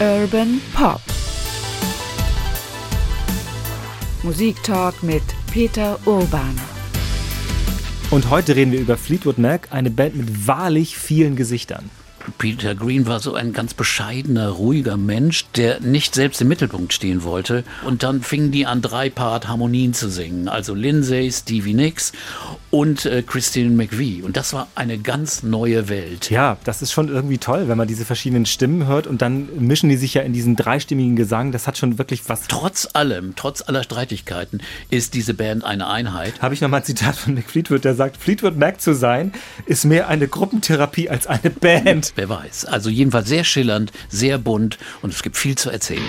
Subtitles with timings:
[0.00, 1.00] Urban Pop.
[4.22, 6.54] Musiktalk mit Peter Urban.
[8.12, 11.90] Und heute reden wir über Fleetwood Mac, eine Band mit wahrlich vielen Gesichtern.
[12.36, 17.22] Peter Green war so ein ganz bescheidener, ruhiger Mensch, der nicht selbst im Mittelpunkt stehen
[17.22, 17.64] wollte.
[17.84, 20.48] Und dann fingen die an, drei Part Harmonien zu singen.
[20.48, 22.12] Also Lindsay, Stevie Nicks
[22.70, 24.22] und äh, Christine McVie.
[24.22, 26.30] Und das war eine ganz neue Welt.
[26.30, 29.88] Ja, das ist schon irgendwie toll, wenn man diese verschiedenen Stimmen hört und dann mischen
[29.88, 31.52] die sich ja in diesen dreistimmigen Gesang.
[31.52, 32.42] Das hat schon wirklich was.
[32.48, 36.42] Trotz allem, trotz aller Streitigkeiten, ist diese Band eine Einheit.
[36.42, 39.32] Habe ich nochmal ein Zitat von Nick Fleetwood, der sagt, Fleetwood Mac zu sein,
[39.66, 42.12] ist mehr eine Gruppentherapie als eine Band.
[42.18, 42.64] Wer weiß.
[42.64, 46.02] Also jedenfalls sehr schillernd, sehr bunt und es gibt viel zu erzählen.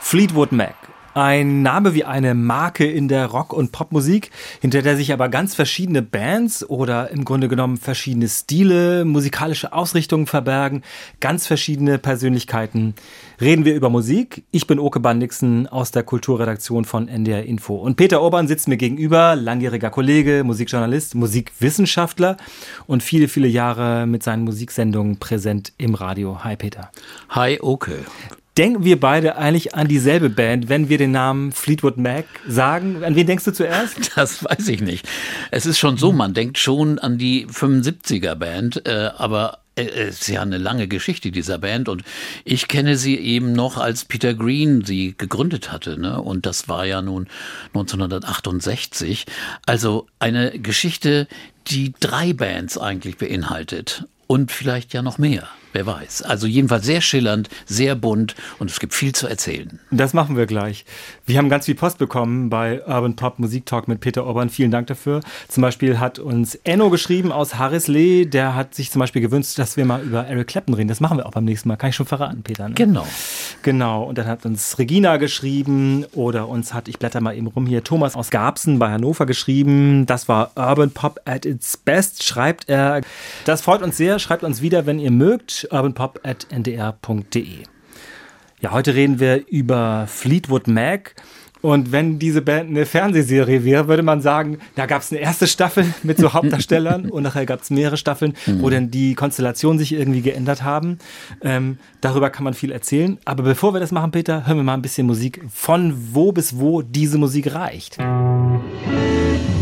[0.00, 0.76] Fleetwood Mac.
[1.14, 5.54] Ein Name wie eine Marke in der Rock- und Popmusik, hinter der sich aber ganz
[5.54, 10.82] verschiedene Bands oder im Grunde genommen verschiedene Stile, musikalische Ausrichtungen verbergen,
[11.20, 12.96] ganz verschiedene Persönlichkeiten.
[13.40, 14.42] Reden wir über Musik.
[14.50, 17.76] Ich bin Oke Bandixen aus der Kulturredaktion von NDR Info.
[17.76, 22.38] Und Peter Urban sitzt mir gegenüber, langjähriger Kollege, Musikjournalist, Musikwissenschaftler
[22.88, 26.42] und viele, viele Jahre mit seinen Musiksendungen präsent im Radio.
[26.42, 26.90] Hi Peter.
[27.28, 28.00] Hi Oke
[28.56, 33.02] denken wir beide eigentlich an dieselbe Band, wenn wir den Namen Fleetwood Mac sagen?
[33.02, 34.12] An wen denkst du zuerst?
[34.16, 35.08] Das weiß ich nicht.
[35.50, 40.22] Es ist schon so, man denkt schon an die 75er Band, äh, aber äh, es
[40.22, 42.04] ist ja eine lange Geschichte dieser Band und
[42.44, 45.98] ich kenne sie eben noch, als Peter Green sie gegründet hatte.
[45.98, 46.20] Ne?
[46.20, 47.28] Und das war ja nun
[47.68, 49.26] 1968.
[49.66, 51.26] Also eine Geschichte,
[51.66, 55.48] die drei Bands eigentlich beinhaltet und vielleicht ja noch mehr.
[55.74, 56.22] Wer weiß.
[56.22, 59.80] Also jedenfalls sehr schillernd, sehr bunt und es gibt viel zu erzählen.
[59.90, 60.84] Das machen wir gleich.
[61.26, 64.50] Wir haben ganz viel Post bekommen bei Urban Pop Musik Talk mit Peter Orban.
[64.50, 65.20] Vielen Dank dafür.
[65.48, 68.24] Zum Beispiel hat uns Enno geschrieben aus Harrislee.
[68.24, 70.86] Der hat sich zum Beispiel gewünscht, dass wir mal über Eric Clapton reden.
[70.86, 71.76] Das machen wir auch beim nächsten Mal.
[71.76, 72.68] Kann ich schon verraten, Peter?
[72.68, 72.76] Ne?
[72.76, 73.04] Genau.
[73.62, 74.04] Genau.
[74.04, 77.82] Und dann hat uns Regina geschrieben oder uns hat, ich blätter mal eben rum hier,
[77.82, 80.06] Thomas aus Garbsen bei Hannover geschrieben.
[80.06, 83.00] Das war Urban Pop at its best, schreibt er.
[83.44, 84.20] Das freut uns sehr.
[84.20, 87.62] Schreibt uns wieder, wenn ihr mögt urbanpop.ndr.de.
[88.60, 91.14] Ja, heute reden wir über Fleetwood Mac.
[91.60, 95.46] Und wenn diese Band eine Fernsehserie wäre, würde man sagen, da gab es eine erste
[95.46, 98.60] Staffel mit so Hauptdarstellern und nachher gab es mehrere Staffeln, mhm.
[98.60, 100.98] wo dann die Konstellationen sich irgendwie geändert haben.
[101.40, 103.16] Ähm, darüber kann man viel erzählen.
[103.24, 106.58] Aber bevor wir das machen, Peter, hören wir mal ein bisschen Musik, von wo bis
[106.58, 107.98] wo diese Musik reicht.
[107.98, 109.53] Musik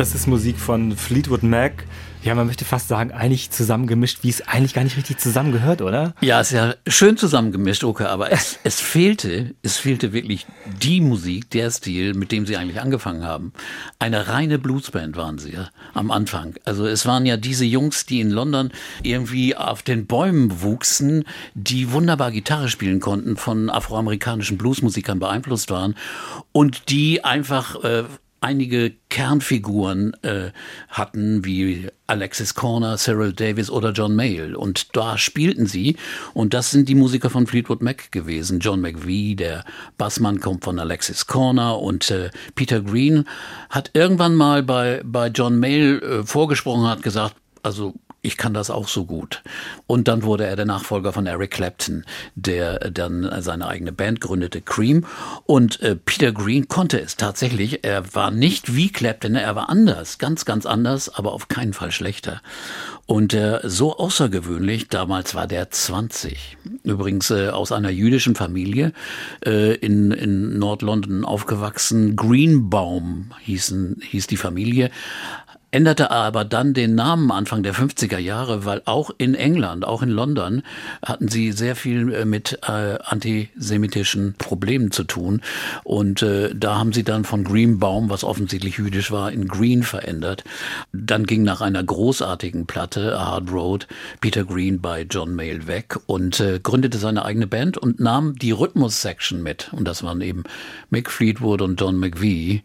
[0.00, 1.84] Das ist Musik von Fleetwood Mac.
[2.22, 6.14] Ja, man möchte fast sagen, eigentlich zusammengemischt, wie es eigentlich gar nicht richtig zusammengehört, oder?
[6.22, 10.46] Ja, es ist ja schön zusammengemischt, okay, aber es, es fehlte, es fehlte wirklich
[10.80, 13.52] die Musik, der Stil, mit dem sie eigentlich angefangen haben.
[13.98, 16.54] Eine reine Bluesband waren sie ja am Anfang.
[16.64, 18.70] Also es waren ja diese Jungs, die in London
[19.02, 25.94] irgendwie auf den Bäumen wuchsen, die wunderbar Gitarre spielen konnten, von afroamerikanischen Bluesmusikern beeinflusst waren
[26.52, 28.04] und die einfach äh,
[28.40, 30.50] einige Kernfiguren äh,
[30.88, 34.54] hatten, wie Alexis Corner, Cyril Davis oder John Mayall.
[34.54, 35.96] Und da spielten sie.
[36.32, 38.60] Und das sind die Musiker von Fleetwood Mac gewesen.
[38.60, 39.64] John McVie, der
[39.98, 41.78] Bassmann, kommt von Alexis Corner.
[41.78, 43.26] Und äh, Peter Green
[43.68, 48.70] hat irgendwann mal bei, bei John Mayall äh, vorgesprochen, hat gesagt, also ich kann das
[48.70, 49.42] auch so gut.
[49.86, 54.60] Und dann wurde er der Nachfolger von Eric Clapton, der dann seine eigene Band gründete,
[54.60, 55.06] Cream.
[55.46, 57.84] Und äh, Peter Green konnte es tatsächlich.
[57.84, 61.92] Er war nicht wie Clapton, er war anders, ganz, ganz anders, aber auf keinen Fall
[61.92, 62.42] schlechter.
[63.06, 66.58] Und äh, so außergewöhnlich, damals war der 20.
[66.84, 68.92] Übrigens äh, aus einer jüdischen Familie
[69.44, 72.14] äh, in, in Nordlondon aufgewachsen.
[72.14, 74.90] Greenbaum hießen, hieß die Familie
[75.70, 80.10] änderte aber dann den Namen Anfang der 50er Jahre, weil auch in England, auch in
[80.10, 80.62] London,
[81.04, 85.42] hatten sie sehr viel äh, mit äh, antisemitischen Problemen zu tun.
[85.84, 90.44] Und äh, da haben sie dann von Greenbaum, was offensichtlich jüdisch war, in Green verändert.
[90.92, 93.86] Dann ging nach einer großartigen Platte, A Hard Road,
[94.20, 98.52] Peter Green bei John Mayall weg und äh, gründete seine eigene Band und nahm die
[98.52, 99.72] Rhythmus-Section mit.
[99.72, 100.44] Und das waren eben
[100.90, 102.62] Mick Fleetwood und Don McVie.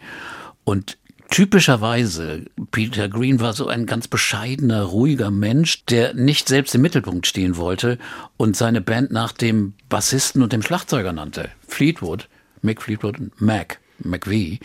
[0.64, 0.98] Und
[1.30, 7.28] Typischerweise, Peter Green war so ein ganz bescheidener, ruhiger Mensch, der nicht selbst im Mittelpunkt
[7.28, 7.98] stehen wollte
[8.38, 11.50] und seine Band nach dem Bassisten und dem Schlagzeuger nannte.
[11.68, 12.30] Fleetwood,
[12.62, 14.60] Mick Fleetwood und Mac, McVie.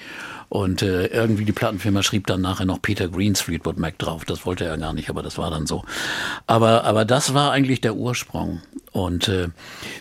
[0.49, 4.25] Und äh, irgendwie die Plattenfirma schrieb dann nachher noch Peter Greens Fleetwood Mac drauf.
[4.25, 5.85] Das wollte er gar nicht, aber das war dann so.
[6.47, 8.61] Aber, aber das war eigentlich der Ursprung.
[8.93, 9.49] Und äh,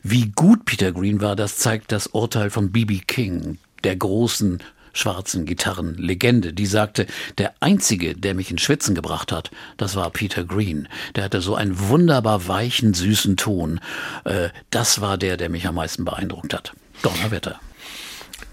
[0.03, 3.00] wie gut Peter Green war, das zeigt das Urteil von B.B.
[3.00, 4.59] King, der großen
[4.94, 7.06] schwarzen Gitarrenlegende, die sagte,
[7.38, 10.88] der einzige, der mich in Schwitzen gebracht hat, das war Peter Green.
[11.15, 13.80] Der hatte so einen wunderbar weichen, süßen Ton.
[14.25, 16.74] Äh, das war der, der mich am meisten beeindruckt hat.
[17.01, 17.59] Donnerwetter.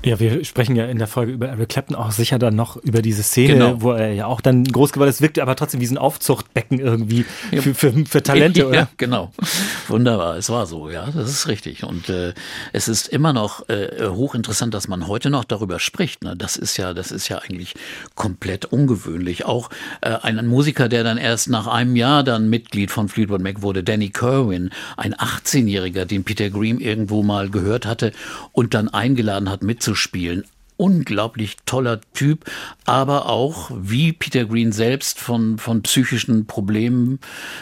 [0.04, 3.02] Ja, wir sprechen ja in der Folge über Eric Clapton auch sicher dann noch über
[3.02, 3.82] diese Szene, genau.
[3.82, 6.78] wo er ja auch dann groß geworden ist, wirkte aber trotzdem wie so ein Aufzuchtbecken
[6.78, 8.76] irgendwie für, für, für Talente, ja, oder?
[8.76, 9.32] Ja, genau.
[9.88, 11.82] Wunderbar, es war so, ja, das ist richtig.
[11.82, 12.34] Und äh,
[12.72, 16.22] es ist immer noch äh, hochinteressant, dass man heute noch darüber spricht.
[16.22, 16.37] Ne?
[16.37, 17.75] Das ist ja, das ist ja eigentlich
[18.14, 19.44] komplett ungewöhnlich.
[19.44, 19.70] Auch
[20.02, 23.82] äh, ein Musiker, der dann erst nach einem Jahr dann Mitglied von Fleetwood Mac wurde,
[23.82, 28.12] Danny Kerwin, ein 18-Jähriger, den Peter Green irgendwo mal gehört hatte
[28.52, 30.44] und dann eingeladen hat, mitzuschauen spielen
[30.76, 32.44] unglaublich toller Typ,
[32.84, 37.19] aber auch wie Peter Green selbst von, von psychischen Problemen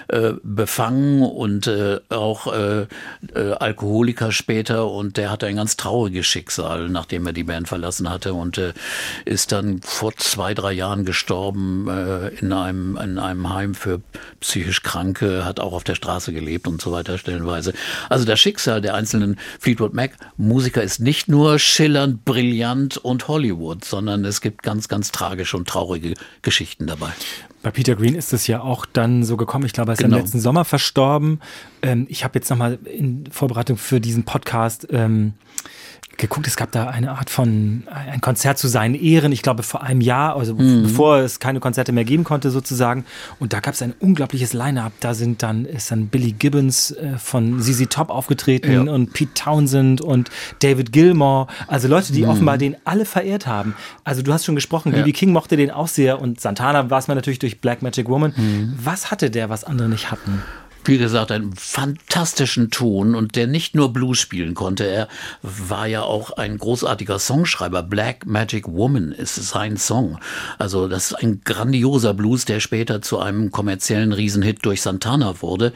[0.08, 2.86] äh, befangen und äh, auch äh,
[3.34, 8.10] äh, Alkoholiker später und der hatte ein ganz trauriges Schicksal, nachdem er die Band verlassen
[8.10, 8.72] hatte und äh,
[9.24, 14.00] ist dann vor zwei, drei Jahren gestorben äh, in, einem, in einem Heim für
[14.40, 17.74] psychisch Kranke, hat auch auf der Straße gelebt und so weiter stellenweise.
[18.08, 23.84] Also das Schicksal der einzelnen Fleetwood Mac Musiker ist nicht nur schillernd, brillant und Hollywood,
[23.84, 27.12] sondern es gibt ganz, ganz tragische und traurige Geschichten dabei.
[27.62, 29.66] Bei Peter Green ist es ja auch dann so gekommen.
[29.66, 30.16] Ich glaube, er ist genau.
[30.16, 31.40] im letzten Sommer verstorben.
[31.82, 35.34] Ähm, ich habe jetzt nochmal in Vorbereitung für diesen Podcast ähm,
[36.28, 39.82] geguckt, es gab da eine Art von ein Konzert zu seinen Ehren, ich glaube vor
[39.82, 40.82] einem Jahr, also mhm.
[40.82, 43.04] bevor es keine Konzerte mehr geben konnte sozusagen.
[43.38, 44.92] Und da gab es ein unglaubliches Line-up.
[45.00, 48.92] Da sind dann ist dann Billy Gibbons äh, von ZZ Top aufgetreten ja.
[48.92, 50.30] und Pete Townsend und
[50.60, 52.30] David Gilmore, also Leute, die mhm.
[52.30, 53.74] offenbar den alle verehrt haben.
[54.04, 55.02] Also du hast schon gesprochen, ja.
[55.02, 58.08] BB King mochte den auch sehr und Santana war es mal natürlich durch Black Magic
[58.08, 58.32] Woman.
[58.36, 58.74] Mhm.
[58.82, 60.42] Was hatte der, was andere nicht hatten?
[60.84, 65.08] Wie gesagt, einen fantastischen Ton und der nicht nur Blues spielen konnte, er
[65.42, 67.82] war ja auch ein großartiger Songschreiber.
[67.82, 70.18] Black Magic Woman ist sein Song.
[70.58, 75.72] Also das ist ein grandioser Blues, der später zu einem kommerziellen Riesenhit durch Santana wurde.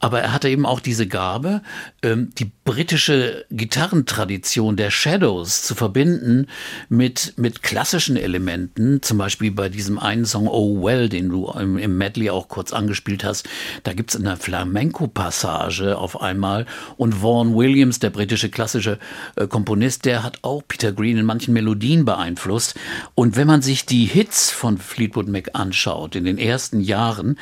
[0.00, 1.62] Aber er hatte eben auch diese Gabe,
[2.02, 6.46] ähm, die britische Gitarrentradition der Shadows zu verbinden
[6.88, 9.02] mit, mit klassischen Elementen.
[9.02, 13.24] Zum Beispiel bei diesem einen Song Oh Well, den du im Medley auch kurz angespielt
[13.24, 13.48] hast.
[13.84, 16.66] Da gibt's in der Flamenco-Passage auf einmal.
[16.96, 18.98] Und Vaughan Williams, der britische klassische
[19.36, 22.74] äh, Komponist, der hat auch Peter Green in manchen Melodien beeinflusst.
[23.14, 27.38] Und wenn man sich die Hits von Fleetwood Mac anschaut in den ersten Jahren,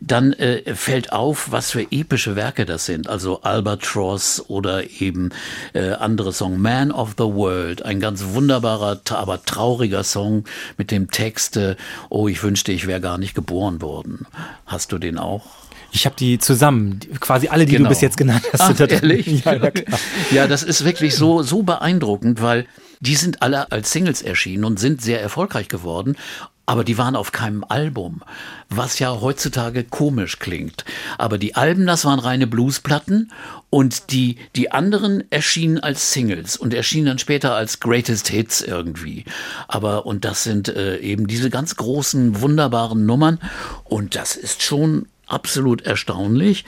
[0.00, 3.08] dann äh, fällt auf, was für epische Werke das sind.
[3.08, 5.30] Also Albatross oder eben
[5.72, 10.44] äh, andere Song Man of the World, ein ganz wunderbarer, aber trauriger Song
[10.76, 11.76] mit dem Text, äh,
[12.10, 14.26] oh, ich wünschte, ich wäre gar nicht geboren worden.
[14.66, 15.61] Hast du den auch?
[15.94, 17.84] Ich habe die zusammen, quasi alle, die genau.
[17.84, 18.80] du bis jetzt genannt hast.
[18.80, 19.26] Ach, ehrlich?
[19.44, 19.70] Ja, ja,
[20.30, 22.66] ja, das ist wirklich so, so beeindruckend, weil
[23.00, 26.16] die sind alle als Singles erschienen und sind sehr erfolgreich geworden.
[26.64, 28.22] Aber die waren auf keinem Album,
[28.70, 30.84] was ja heutzutage komisch klingt.
[31.18, 33.32] Aber die Alben, das waren reine Bluesplatten
[33.68, 39.24] und die, die anderen erschienen als Singles und erschienen dann später als Greatest Hits irgendwie.
[39.66, 43.40] Aber, und das sind äh, eben diese ganz großen, wunderbaren Nummern
[43.84, 46.64] und das ist schon absolut erstaunlich.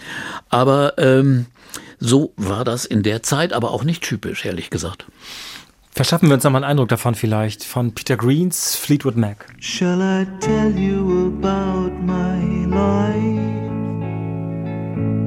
[0.49, 1.47] Aber ähm,
[1.99, 5.07] so war das in der Zeit, aber auch nicht typisch, ehrlich gesagt.
[5.91, 9.47] Verschaffen wir uns nochmal einen Eindruck davon vielleicht, von Peter Greens Fleetwood Mac.
[9.61, 13.55] Shall I tell you about my life?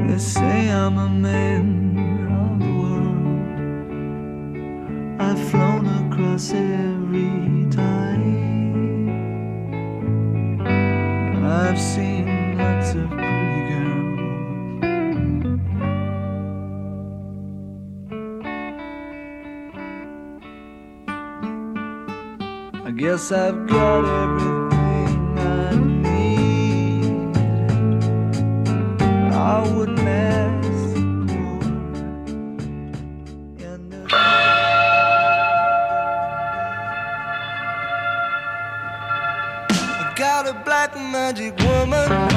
[0.09, 1.97] They say I'm a man
[2.29, 3.37] of the world.
[5.21, 8.17] I've flown across every tide.
[11.45, 12.36] I've seen
[22.87, 27.37] I guess I've got everything I need.
[29.33, 31.57] I wouldn't ask more.
[40.15, 42.36] got a black magic woman.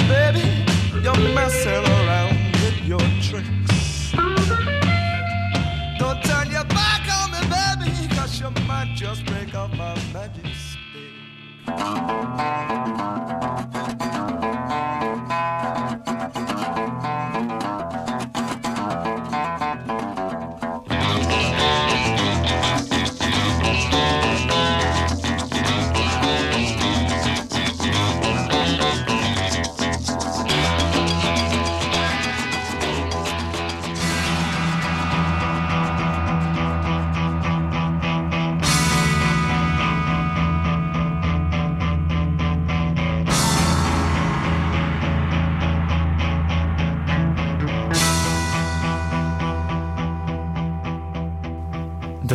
[1.13, 4.11] You're messing around with your tricks.
[5.99, 10.45] Don't turn your back on me, baby, cause you might just break up my magic.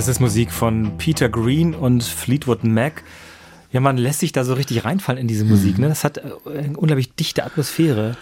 [0.07, 3.03] Das ist Musik von Peter Green und Fleetwood Mac.
[3.73, 5.81] Ja, man lässt sich da so richtig reinfallen in diese Musik.
[5.81, 5.89] Ne?
[5.89, 8.17] Das hat äh, eine unglaublich dichte Atmosphäre.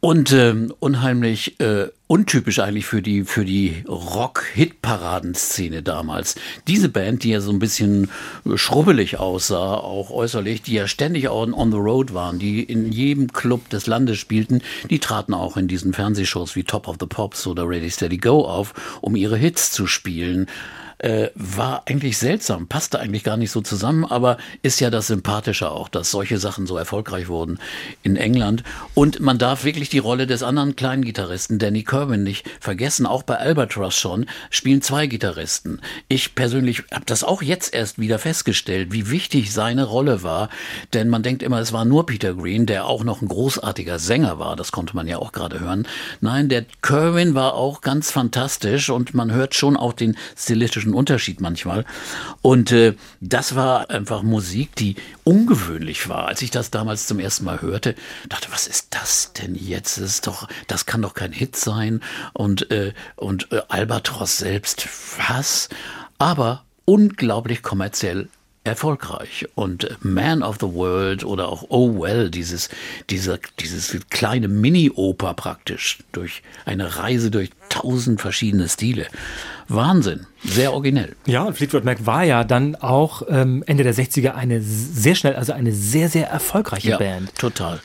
[0.00, 6.36] Und ähm, unheimlich äh, untypisch eigentlich für die für die Rock-Hit-Paradenszene damals.
[6.66, 8.08] Diese Band, die ja so ein bisschen
[8.54, 13.30] schrubbelig aussah, auch äußerlich, die ja ständig on, on the road waren, die in jedem
[13.30, 17.46] Club des Landes spielten, die traten auch in diesen Fernsehshows wie Top of the Pops
[17.46, 18.72] oder Ready Steady Go auf,
[19.02, 20.46] um ihre Hits zu spielen
[21.00, 25.70] äh, war eigentlich seltsam, passte eigentlich gar nicht so zusammen, aber ist ja das Sympathische
[25.70, 27.58] auch, dass solche Sachen so erfolgreich wurden
[28.02, 28.62] in England.
[28.94, 33.06] Und man darf wirklich die Rolle des anderen kleinen Gitarristen, Danny Kerwin, nicht vergessen.
[33.06, 35.80] Auch bei Albatross schon spielen zwei Gitarristen.
[36.08, 40.50] Ich persönlich habe das auch jetzt erst wieder festgestellt, wie wichtig seine Rolle war,
[40.92, 44.38] denn man denkt immer, es war nur Peter Green, der auch noch ein großartiger Sänger
[44.38, 44.56] war.
[44.56, 45.86] Das konnte man ja auch gerade hören.
[46.20, 51.40] Nein, der Kerwin war auch ganz fantastisch und man hört schon auch den stilistischen Unterschied
[51.40, 51.84] manchmal.
[52.42, 56.26] Und äh, das war einfach Musik, die ungewöhnlich war.
[56.26, 57.94] Als ich das damals zum ersten Mal hörte,
[58.28, 59.98] dachte, was ist das denn jetzt?
[59.98, 62.00] Das ist doch, das kann doch kein Hit sein.
[62.32, 64.88] Und, äh, und äh, Albatross selbst,
[65.28, 65.68] was?
[66.18, 68.28] Aber unglaublich kommerziell
[68.62, 72.68] erfolgreich und Man of the World oder auch Oh Well, dieses,
[73.08, 79.06] dieser, dieses kleine Mini-Oper praktisch durch eine Reise durch tausend verschiedene Stile.
[79.68, 81.16] Wahnsinn, sehr originell.
[81.26, 85.36] Ja, und Fleetwood Mac war ja dann auch ähm, Ende der 60er eine sehr schnell,
[85.36, 87.34] also eine sehr, sehr erfolgreiche ja, Band.
[87.36, 87.80] Total.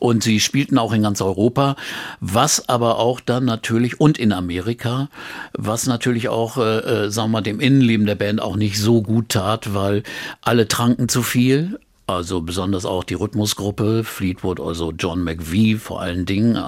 [0.00, 1.76] Und sie spielten auch in ganz Europa,
[2.20, 5.08] was aber auch dann natürlich und in Amerika,
[5.52, 9.02] was natürlich auch, äh, äh, sagen wir mal, dem Innenleben der Band auch nicht so
[9.02, 10.02] gut tat, weil
[10.40, 11.78] alle tranken zu viel.
[12.06, 16.58] Also besonders auch die Rhythmusgruppe Fleetwood, also John McVie vor allen Dingen,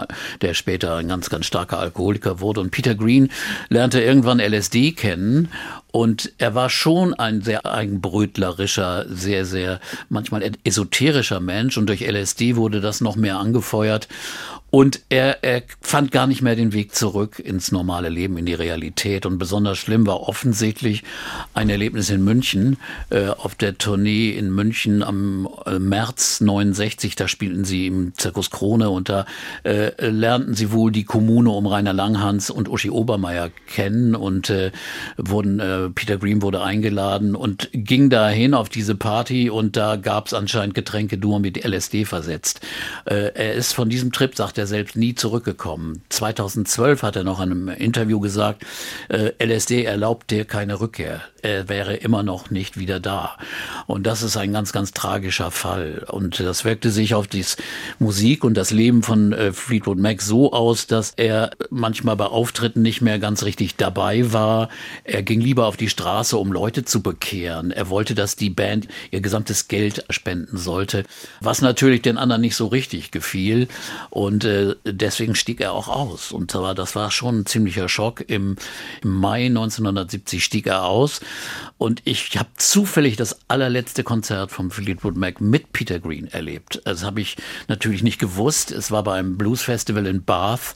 [0.40, 2.60] der später ein ganz, ganz starker Alkoholiker wurde.
[2.60, 3.30] Und Peter Green
[3.68, 5.48] lernte irgendwann LSD kennen
[5.94, 11.78] und er war schon ein sehr eigenbrötlerischer, sehr, sehr manchmal esoterischer Mensch.
[11.78, 14.08] Und durch LSD wurde das noch mehr angefeuert.
[14.74, 18.54] Und er, er fand gar nicht mehr den Weg zurück ins normale Leben, in die
[18.54, 19.24] Realität.
[19.24, 21.04] Und besonders schlimm war offensichtlich
[21.52, 22.78] ein Erlebnis in München,
[23.10, 27.14] äh, auf der Tournee in München am äh, März 69.
[27.14, 29.26] Da spielten sie im Zirkus Krone und da
[29.62, 34.72] äh, lernten sie wohl die Kommune um Rainer Langhans und Uschi Obermeier kennen und äh,
[35.16, 40.26] wurden, äh, Peter Green wurde eingeladen und ging dahin auf diese Party und da gab
[40.26, 42.60] es anscheinend Getränke nur mit LSD versetzt.
[43.04, 46.02] Äh, er ist von diesem Trip, sagt er selbst, nie zurückgekommen.
[46.08, 48.64] 2012 hat er noch in einem Interview gesagt,
[49.08, 51.22] äh, LSD erlaubt dir keine Rückkehr.
[51.42, 53.36] Er wäre immer noch nicht wieder da.
[53.86, 56.06] Und das ist ein ganz, ganz tragischer Fall.
[56.08, 57.44] Und das wirkte sich auf die
[57.98, 62.80] Musik und das Leben von äh, Fleetwood Mac so aus, dass er manchmal bei Auftritten
[62.80, 64.70] nicht mehr ganz richtig dabei war.
[65.04, 67.70] Er ging lieber auf die Straße, um Leute zu bekehren.
[67.70, 71.04] Er wollte, dass die Band ihr gesamtes Geld spenden sollte,
[71.40, 73.68] was natürlich den anderen nicht so richtig gefiel.
[74.08, 74.53] Und äh,
[74.84, 76.32] deswegen stieg er auch aus.
[76.32, 78.24] Und zwar, das war schon ein ziemlicher Schock.
[78.28, 78.56] Im,
[79.02, 81.20] im Mai 1970 stieg er aus.
[81.78, 86.82] Und ich habe zufällig das allerletzte Konzert vom Fleetwood Mac mit Peter Green erlebt.
[86.84, 87.36] Das habe ich
[87.68, 88.70] natürlich nicht gewusst.
[88.70, 90.74] Es war bei einem Blues Festival in Bath.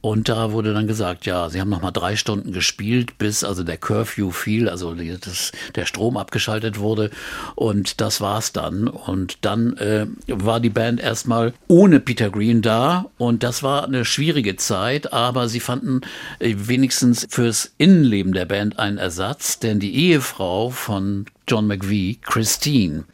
[0.00, 3.62] Und da wurde dann gesagt, ja, sie haben noch mal drei Stunden gespielt, bis also
[3.62, 7.10] der Curfew fiel, also das, der Strom abgeschaltet wurde.
[7.54, 8.88] Und das war's dann.
[8.88, 13.06] Und dann äh, war die Band erstmal ohne Peter Green da.
[13.18, 16.00] Und das war eine schwierige Zeit, aber sie fanden
[16.38, 23.04] äh, wenigstens fürs Innenleben der Band einen Ersatz, denn die Ehefrau von John McVie, Christine,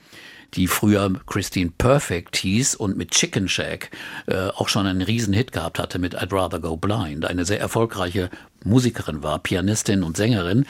[0.57, 3.91] die früher Christine Perfect hieß und mit Chicken Shack
[4.27, 7.61] äh, auch schon einen riesen Hit gehabt hatte mit I'd Rather Go Blind, eine sehr
[7.61, 8.31] erfolgreiche
[8.65, 10.67] Musikerin war, Pianistin und Sängerin.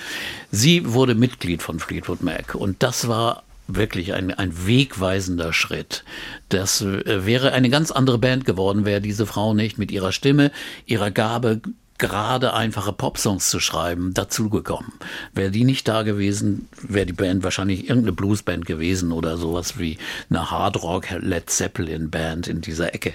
[0.50, 6.04] Sie wurde Mitglied von Fleetwood Mac und das war wirklich ein, ein wegweisender Schritt.
[6.48, 10.50] Das äh, wäre eine ganz andere Band geworden, wäre diese Frau nicht mit ihrer Stimme,
[10.86, 11.60] ihrer Gabe
[11.98, 14.92] gerade einfache Popsongs zu schreiben, dazugekommen.
[15.32, 19.98] Wäre die nicht da gewesen, wäre die Band wahrscheinlich irgendeine Bluesband gewesen oder sowas wie
[20.30, 23.14] eine Hardrock Led Zeppelin Band in dieser Ecke.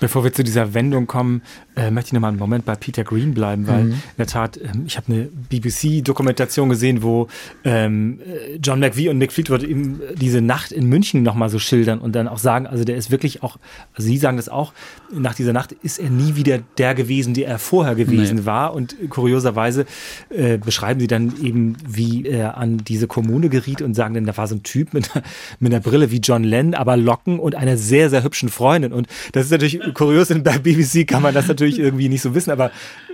[0.00, 1.42] Bevor wir zu dieser Wendung kommen,
[1.76, 3.92] äh, möchte ich noch mal einen Moment bei Peter Green bleiben, weil mhm.
[3.92, 7.28] in der Tat, ähm, ich habe eine BBC-Dokumentation gesehen, wo
[7.64, 11.58] ähm, äh, John McVie und Mick Fleetwood eben diese Nacht in München noch mal so
[11.58, 13.58] schildern und dann auch sagen, also der ist wirklich auch,
[13.94, 14.72] also Sie sagen das auch,
[15.12, 18.46] nach dieser Nacht ist er nie wieder der gewesen, der er vorher gewesen nee.
[18.46, 19.84] war und kurioserweise
[20.30, 24.36] äh, beschreiben Sie dann eben, wie er an diese Kommune geriet und sagen, denn da
[24.36, 25.10] war so ein Typ mit,
[25.60, 29.06] mit einer Brille wie John Lennon, aber Locken und einer sehr, sehr hübschen Freundin und
[29.32, 32.50] das ist natürlich kurios, denn bei BBC kann man das natürlich irgendwie nicht so wissen,
[32.50, 32.70] aber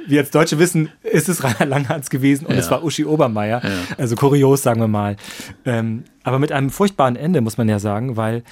[0.06, 2.60] wir als Deutsche wissen, ist es Rainer Langhans gewesen und ja.
[2.60, 3.62] es war Uschi Obermeier.
[3.64, 3.70] Ja.
[3.98, 5.16] Also kurios, sagen wir mal.
[5.64, 8.42] Ähm, aber mit einem furchtbaren Ende, muss man ja sagen, weil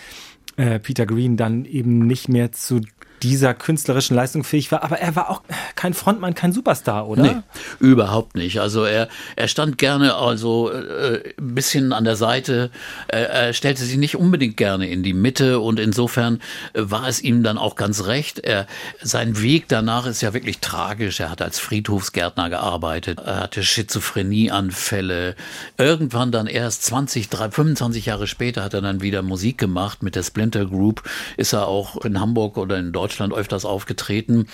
[0.56, 2.80] äh, Peter Green dann eben nicht mehr zu
[3.24, 4.84] dieser künstlerischen Leistung fähig war.
[4.84, 5.42] Aber er war auch
[5.76, 7.22] kein Frontmann, kein Superstar, oder?
[7.22, 7.36] Nee,
[7.80, 8.60] überhaupt nicht.
[8.60, 12.70] Also er, er stand gerne also äh, ein bisschen an der Seite.
[13.08, 16.40] Er, er stellte sich nicht unbedingt gerne in die Mitte und insofern
[16.74, 18.40] äh, war es ihm dann auch ganz recht.
[18.40, 18.66] Er,
[19.00, 21.20] sein Weg danach ist ja wirklich tragisch.
[21.20, 23.20] Er hat als Friedhofsgärtner gearbeitet.
[23.24, 25.34] Er hatte Schizophrenieanfälle.
[25.78, 30.14] Irgendwann dann erst 20, 30, 25 Jahre später hat er dann wieder Musik gemacht mit
[30.14, 31.02] der Splinter Group.
[31.38, 34.46] Ist er auch in Hamburg oder in Deutschland Deutschland öfters aufgetreten.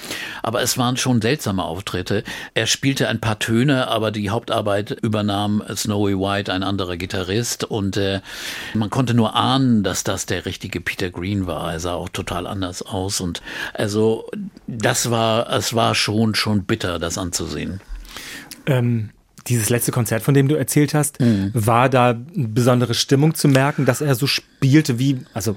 [0.42, 2.24] Aber es waren schon seltsame Auftritte.
[2.52, 7.64] Er spielte ein paar Töne, aber die Hauptarbeit übernahm Snowy White, ein anderer Gitarrist.
[7.64, 8.20] Und äh,
[8.74, 11.72] man konnte nur ahnen, dass das der richtige Peter Green war.
[11.72, 13.20] Er sah auch total anders aus.
[13.20, 13.40] Und
[13.72, 14.28] also
[14.66, 17.80] das war, es war schon, schon bitter, das anzusehen.
[18.66, 19.10] Ähm
[19.46, 21.50] dieses letzte Konzert, von dem du erzählt hast, mhm.
[21.54, 25.56] war da eine besondere Stimmung zu merken, dass er so spielte wie, also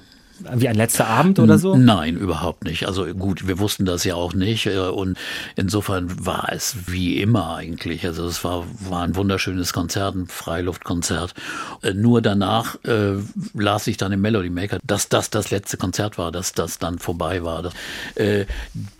[0.53, 1.75] wie ein letzter Abend oder so?
[1.75, 2.87] Nein, überhaupt nicht.
[2.87, 5.17] Also gut, wir wussten das ja auch nicht äh, und
[5.55, 8.05] insofern war es wie immer eigentlich.
[8.05, 11.33] Also es war, war ein wunderschönes Konzert, ein Freiluftkonzert.
[11.81, 13.15] Äh, nur danach äh,
[13.53, 16.99] las ich dann im Melody Maker, dass das das letzte Konzert war, dass das dann
[16.99, 17.63] vorbei war.
[17.63, 17.73] Das,
[18.15, 18.45] äh,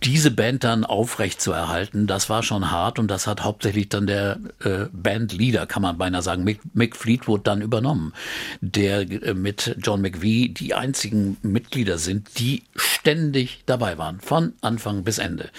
[0.02, 4.06] diese Band dann aufrecht zu erhalten, das war schon hart und das hat hauptsächlich dann
[4.06, 8.12] der äh, Bandleader, kann man beinahe sagen, Mick, Mick Fleetwood dann übernommen,
[8.60, 15.04] der äh, mit John McVie die einzigen Mitglieder sind, die ständig dabei waren, von Anfang
[15.04, 15.50] bis Ende.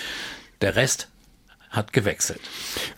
[0.62, 1.10] Der Rest
[1.76, 2.40] hat gewechselt.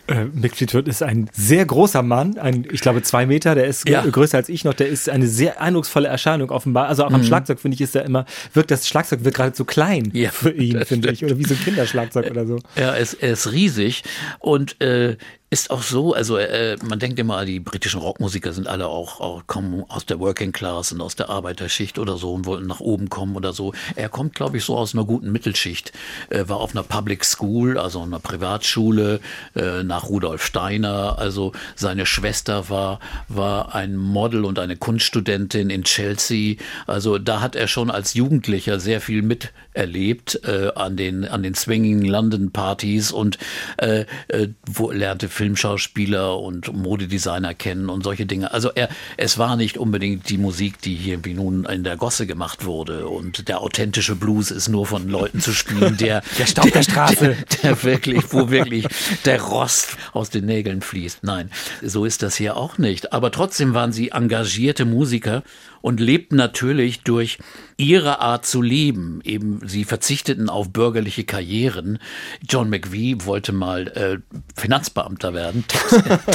[0.06, 3.88] Äh, Mick Fleetwood ist ein sehr großer Mann, ein, ich glaube zwei Meter, der ist
[3.88, 4.04] ja.
[4.04, 6.88] größer als ich noch, der ist eine sehr eindrucksvolle Erscheinung offenbar.
[6.88, 7.26] Also auch am mhm.
[7.26, 10.50] Schlagzeug finde ich, ist er immer, wirkt das Schlagzeug wird gerade zu klein ja, für
[10.50, 11.24] ihn, finde ich.
[11.24, 12.58] Oder wie so ein Kinderschlagzeug oder so.
[12.76, 14.04] Ja, er ist, er ist riesig
[14.38, 15.16] und äh,
[15.50, 19.46] ist auch so, also äh, man denkt immer, die britischen Rockmusiker sind alle auch, auch
[19.46, 23.08] kommen aus der Working Class und aus der Arbeiterschicht oder so und wollten nach oben
[23.08, 23.72] kommen oder so.
[23.96, 25.92] Er kommt, glaube ich, so aus einer guten Mittelschicht,
[26.28, 29.20] äh, war auf einer Public School, also einer Privatschule
[29.54, 31.18] äh, nach Rudolf Steiner.
[31.18, 36.56] Also seine Schwester war war ein Model und eine Kunststudentin in Chelsea.
[36.86, 41.54] Also da hat er schon als Jugendlicher sehr viel miterlebt äh, an den an den
[41.54, 43.38] Swinging London Partys und
[43.78, 48.52] äh, äh, wo lernte Filmschauspieler und Modedesigner kennen und solche Dinge.
[48.52, 52.26] Also er, es war nicht unbedingt die Musik, die hier wie nun in der Gosse
[52.26, 53.06] gemacht wurde.
[53.06, 57.36] Und der authentische Blues ist nur von Leuten zu spielen, der, der Staub der Straße,
[57.62, 58.88] der, der wirklich, wo wirklich
[59.24, 61.22] der Rost aus den Nägeln fließt.
[61.22, 63.12] Nein, so ist das hier auch nicht.
[63.12, 65.44] Aber trotzdem waren sie engagierte Musiker
[65.80, 67.38] und lebten natürlich durch
[67.80, 69.20] ihre Art zu leben.
[69.22, 72.00] Eben, sie verzichteten auf bürgerliche Karrieren.
[72.46, 74.18] John McVie wollte mal äh,
[74.56, 75.64] Finanzbeamter werden,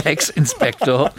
[0.03, 1.11] Tax, Inspector.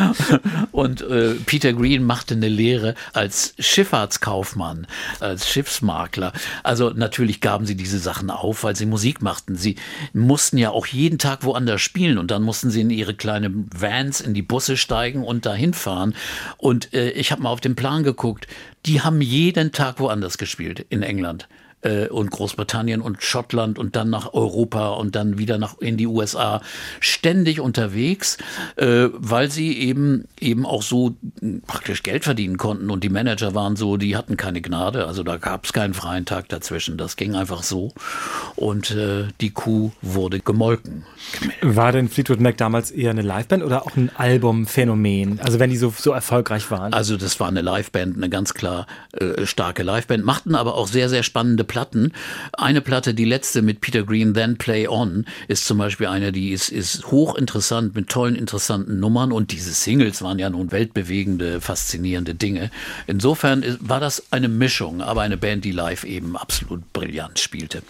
[0.70, 4.86] und äh, Peter Green machte eine Lehre als Schifffahrtskaufmann,
[5.18, 6.32] als Schiffsmakler.
[6.62, 9.56] Also natürlich gaben sie diese Sachen auf, weil sie Musik machten.
[9.56, 9.74] Sie
[10.12, 14.20] mussten ja auch jeden Tag woanders spielen und dann mussten sie in ihre kleinen Vans
[14.20, 16.14] in die Busse steigen und dahin fahren.
[16.58, 18.46] Und äh, ich habe mal auf den Plan geguckt.
[18.86, 21.48] Die haben jeden Tag woanders gespielt in England.
[21.82, 26.06] Äh, und Großbritannien und Schottland und dann nach Europa und dann wieder nach in die
[26.06, 26.60] USA
[27.00, 28.38] ständig unterwegs,
[28.76, 31.16] äh, weil sie eben eben auch so
[31.66, 35.36] praktisch Geld verdienen konnten und die Manager waren so, die hatten keine Gnade, also da
[35.36, 37.92] gab es keinen freien Tag dazwischen, das ging einfach so
[38.56, 41.04] und äh, die Kuh wurde gemolken.
[41.62, 45.40] War denn Fleetwood Mac damals eher eine Liveband oder auch ein Albumphänomen?
[45.40, 46.92] Also wenn die so, so erfolgreich waren?
[46.92, 51.08] Also das war eine Liveband, eine ganz klar äh, starke Liveband, machten aber auch sehr,
[51.08, 52.12] sehr spannende Platten.
[52.52, 56.50] Eine Platte, die letzte mit Peter Green, Then Play On, ist zum Beispiel eine, die
[56.50, 62.34] ist, ist hochinteressant mit tollen, interessanten Nummern und diese Singles waren ja nun weltbewegende, faszinierende
[62.34, 62.70] Dinge.
[63.06, 67.82] Insofern war das eine Mischung, aber eine Band, die live eben absolut brillant spielte.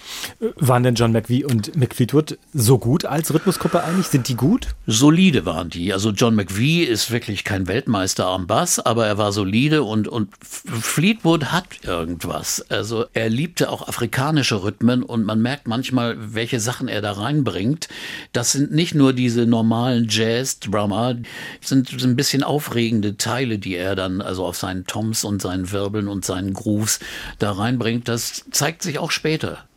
[0.57, 4.09] Waren denn John McVie und Mick Fleetwood so gut als Rhythmusgruppe eigentlich?
[4.09, 4.69] Sind die gut?
[4.87, 5.93] Solide waren die.
[5.93, 10.31] Also John McVie ist wirklich kein Weltmeister am Bass, aber er war solide und, und
[10.43, 12.64] Fleetwood hat irgendwas.
[12.69, 17.88] Also er liebte auch afrikanische Rhythmen und man merkt manchmal, welche Sachen er da reinbringt.
[18.33, 21.16] Das sind nicht nur diese normalen Jazz-Drummer,
[21.61, 25.70] sind, sind ein bisschen aufregende Teile, die er dann also auf seinen Toms und seinen
[25.70, 27.00] Wirbeln und seinen Grooves
[27.38, 28.09] da reinbringt.
[28.09, 29.67] Das zeigt sich auch später.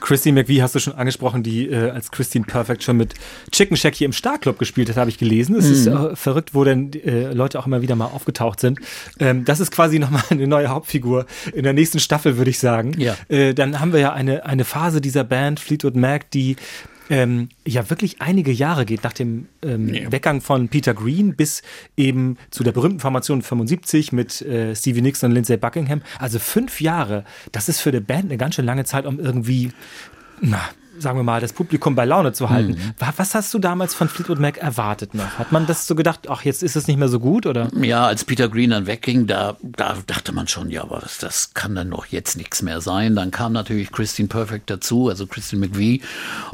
[0.00, 3.14] Christine McVie hast du schon angesprochen, die äh, als Christine Perfect schon mit
[3.50, 5.56] Chicken Shack hier im Starclub gespielt hat, habe ich gelesen.
[5.56, 5.72] Es mhm.
[5.72, 8.80] ist äh, verrückt, wo denn äh, Leute auch immer wieder mal aufgetaucht sind.
[9.20, 12.94] Ähm, das ist quasi nochmal eine neue Hauptfigur in der nächsten Staffel, würde ich sagen.
[12.98, 13.16] Ja.
[13.28, 16.56] Äh, dann haben wir ja eine, eine Phase dieser Band Fleetwood Mac, die
[17.12, 20.10] ähm, ja wirklich einige Jahre geht, nach dem ähm, ja.
[20.10, 21.62] Weggang von Peter Green bis
[21.94, 26.00] eben zu der berühmten Formation 75 mit äh, Stevie Nicks und Lindsay Buckingham.
[26.18, 29.72] Also fünf Jahre, das ist für die Band eine ganz schön lange Zeit, um irgendwie
[30.40, 30.70] na,
[31.02, 32.72] sagen wir mal, das Publikum bei Laune zu halten.
[32.72, 32.94] Mhm.
[33.16, 35.38] Was hast du damals von Fleetwood Mac erwartet noch?
[35.38, 37.68] Hat man das so gedacht, ach, jetzt ist es nicht mehr so gut, oder?
[37.80, 41.54] Ja, als Peter Green dann wegging, da, da dachte man schon, ja, aber das, das
[41.54, 43.14] kann dann doch jetzt nichts mehr sein.
[43.16, 46.02] Dann kam natürlich Christine Perfect dazu, also Christine McVie.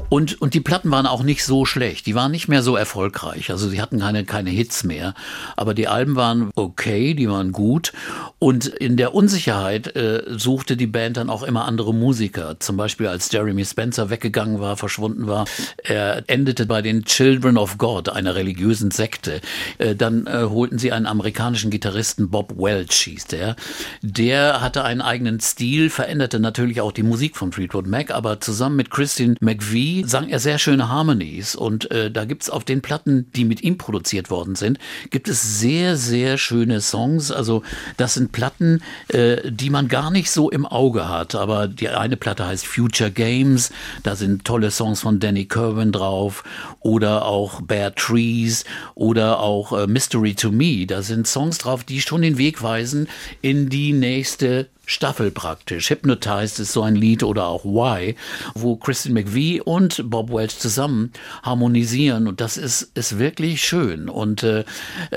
[0.09, 2.07] Und, und die Platten waren auch nicht so schlecht.
[2.07, 3.51] Die waren nicht mehr so erfolgreich.
[3.51, 5.15] Also sie hatten keine, keine Hits mehr.
[5.57, 7.93] Aber die Alben waren okay, die waren gut.
[8.39, 12.59] Und in der Unsicherheit äh, suchte die Band dann auch immer andere Musiker.
[12.61, 15.47] Zum Beispiel als Jeremy Spencer weggegangen weggegangen war, verschwunden war.
[15.83, 19.41] Er endete bei den Children of God, einer religiösen Sekte.
[19.79, 23.57] Äh, dann äh, holten sie einen amerikanischen Gitarristen, Bob Welch hieß der.
[24.03, 28.77] Der hatte einen eigenen Stil, veränderte natürlich auch die Musik von Fleetwood Mac, aber zusammen
[28.77, 31.57] mit Christine McVie sang er sehr schöne Harmonies.
[31.57, 34.79] Und äh, da gibt's auf den Platten, die mit ihm produziert worden sind,
[35.11, 37.33] gibt es sehr, sehr schöne Songs.
[37.33, 37.63] Also
[37.97, 41.35] das sind Platten, die man gar nicht so im Auge hat.
[41.35, 43.71] Aber die eine Platte heißt Future Games.
[44.03, 46.45] Da sind tolle Songs von Danny Kerwin drauf
[46.81, 50.87] oder auch Bare Trees oder auch äh, Mystery to Me.
[50.87, 53.09] Da sind Songs drauf, die schon den Weg weisen
[53.41, 55.91] in die nächste Staffel praktisch.
[55.91, 58.17] Hypnotized ist so ein Lied oder auch Why,
[58.55, 64.43] wo Kristen McVie und Bob Welch zusammen harmonisieren und das ist, ist wirklich schön und
[64.43, 64.65] äh,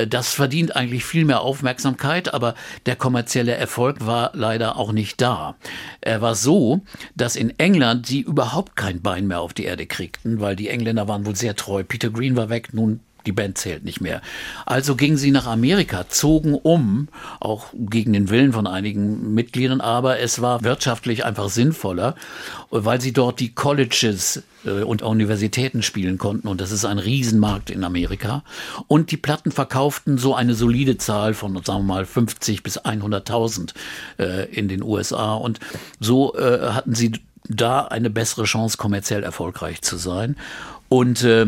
[0.08, 2.54] das verdient eigentlich viel mehr Aufmerksamkeit, aber
[2.86, 5.56] der kommerzielle Erfolg war leider auch nicht da.
[6.02, 6.82] Er war so,
[7.16, 11.08] dass in England sie überhaupt kein Bein mehr auf die Erde kriegten, weil die Engländer
[11.08, 11.84] waren wohl sehr treu.
[11.84, 14.22] Peter Green war weg, nun die Band zählt nicht mehr.
[14.66, 17.08] Also gingen sie nach Amerika, zogen um,
[17.40, 22.16] auch gegen den Willen von einigen Mitgliedern, aber es war wirtschaftlich einfach sinnvoller,
[22.70, 27.70] weil sie dort die Colleges äh, und Universitäten spielen konnten und das ist ein Riesenmarkt
[27.70, 28.44] in Amerika.
[28.88, 33.74] Und die Platten verkauften so eine solide Zahl von, sagen wir mal, 50 bis 100.000
[34.20, 35.60] äh, in den USA und
[36.00, 37.14] so äh, hatten sie
[37.48, 40.36] da eine bessere Chance, kommerziell erfolgreich zu sein.
[40.92, 41.46] Und äh,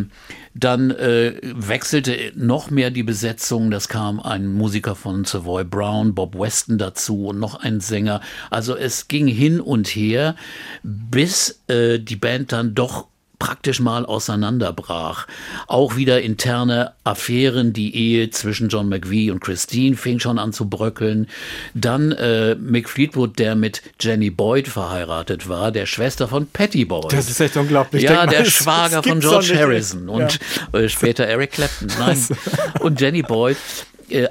[0.53, 3.71] dann äh, wechselte noch mehr die Besetzung.
[3.71, 8.21] Das kam ein Musiker von Savoy Brown, Bob Weston dazu und noch ein Sänger.
[8.49, 10.37] Also es ging hin und her,
[10.81, 13.07] bis äh, die Band dann doch
[13.43, 15.27] praktisch mal auseinanderbrach.
[15.67, 20.69] Auch wieder interne Affären, die Ehe zwischen John McVie und Christine fing schon an zu
[20.69, 21.27] bröckeln.
[21.73, 27.11] Dann äh, Mick Fleetwood, der mit Jenny Boyd verheiratet war, der Schwester von Patty Boyd.
[27.11, 28.03] Das ist echt unglaublich.
[28.03, 30.39] Ja, der Schwager von George Harrison und
[30.71, 30.79] ja.
[30.79, 31.89] äh, später Eric Clapton.
[31.99, 32.25] Nein.
[32.79, 33.57] und Jenny Boyd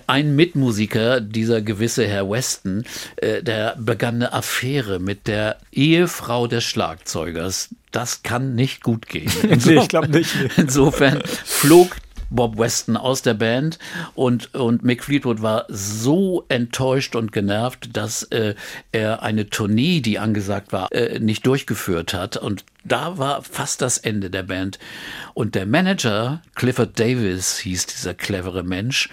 [0.07, 2.85] ein Mitmusiker, dieser gewisse Herr Weston,
[3.17, 7.71] äh, der begann eine Affäre mit der Ehefrau des Schlagzeugers.
[7.91, 9.31] Das kann nicht gut gehen.
[9.65, 10.35] nee, ich glaube nicht.
[10.57, 11.97] Insofern flog
[12.33, 13.79] Bob Weston aus der Band
[14.15, 18.55] und, und Mick Fleetwood war so enttäuscht und genervt, dass äh,
[18.91, 22.37] er eine Tournee, die angesagt war, äh, nicht durchgeführt hat.
[22.37, 24.79] Und da war fast das Ende der Band.
[25.35, 29.09] Und der Manager, Clifford Davis hieß dieser clevere Mensch,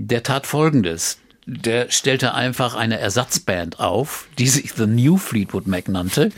[0.00, 1.18] der tat Folgendes.
[1.50, 6.30] Der stellte einfach eine Ersatzband auf, die sich The New Fleetwood Mac nannte.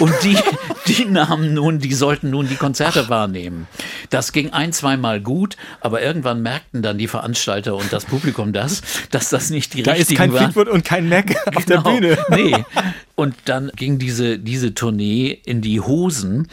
[0.00, 0.36] Und die,
[0.88, 3.08] die nahmen nun, die sollten nun die Konzerte Ach.
[3.08, 3.68] wahrnehmen.
[4.10, 8.82] Das ging ein, zweimal gut, aber irgendwann merkten dann die Veranstalter und das Publikum das,
[9.12, 10.30] dass das nicht die da richtigen waren.
[10.30, 11.82] Da ist kein Fleetwood und kein Mac auf genau.
[11.82, 12.18] der Bühne.
[12.36, 12.64] Nee.
[13.14, 16.48] Und dann ging diese, diese Tournee in die Hosen.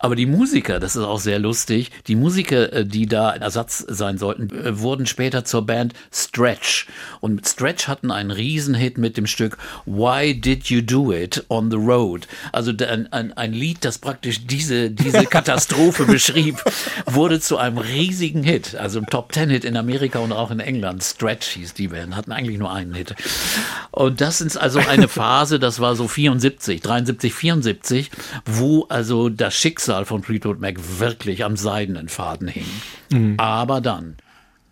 [0.00, 4.18] Aber die Musiker, das ist auch sehr lustig, die Musiker, äh, die da Ersatz sein
[4.18, 6.88] sollten, äh, wurden später zur Band Stretch.
[7.20, 11.76] Und Stretch hatten einen Riesenhit mit dem Stück Why Did You Do It on the
[11.76, 12.26] Road?
[12.52, 16.62] Also ein, ein, ein Lied, das praktisch diese, diese Katastrophe beschrieb,
[17.06, 18.74] wurde zu einem riesigen Hit.
[18.76, 21.02] Also ein Top-Ten-Hit in Amerika und auch in England.
[21.02, 23.14] Stretch hieß die Band, hatten eigentlich nur einen Hit.
[23.90, 28.10] Und das ist also eine Phase, das war so 74, 73, 74,
[28.44, 32.66] wo also das Schicksal von Fleetwood Mac wirklich am seidenen Faden hing.
[33.10, 33.34] Mhm.
[33.38, 34.16] Aber dann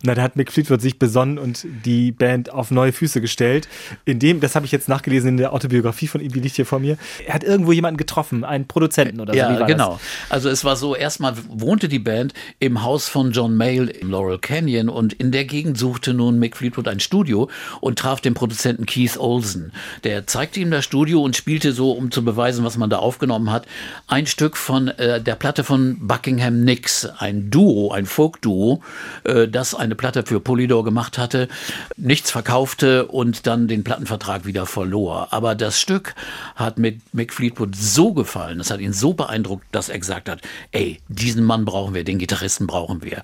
[0.07, 3.69] na, da hat Mick Fleetwood sich besonnen und die Band auf neue Füße gestellt.
[4.05, 6.67] In dem, das habe ich jetzt nachgelesen in der Autobiografie von ihm, die liegt hier
[6.67, 6.97] vor mir.
[7.27, 9.39] Er hat irgendwo jemanden getroffen, einen Produzenten oder so.
[9.39, 9.93] Ja, genau.
[9.95, 10.31] Das?
[10.31, 14.39] Also es war so, erstmal wohnte die Band im Haus von John Mayall im Laurel
[14.39, 18.87] Canyon und in der Gegend suchte nun Mick Fleetwood ein Studio und traf den Produzenten
[18.87, 19.73] Keith Olsen.
[20.05, 23.51] Der zeigte ihm das Studio und spielte so, um zu beweisen, was man da aufgenommen
[23.51, 23.67] hat,
[24.07, 28.83] ein Stück von äh, der Platte von Buckingham Nicks, ein Duo, ein Folk-Duo,
[29.25, 31.49] äh, das ein eine Platte für Polydor gemacht hatte,
[31.97, 35.29] nichts verkaufte und dann den Plattenvertrag wieder verlor.
[35.33, 36.15] Aber das Stück
[36.55, 40.41] hat mit Mick Fleetwood so gefallen, es hat ihn so beeindruckt, dass er gesagt hat,
[40.73, 43.23] ey, diesen Mann brauchen wir, den Gitarristen brauchen wir.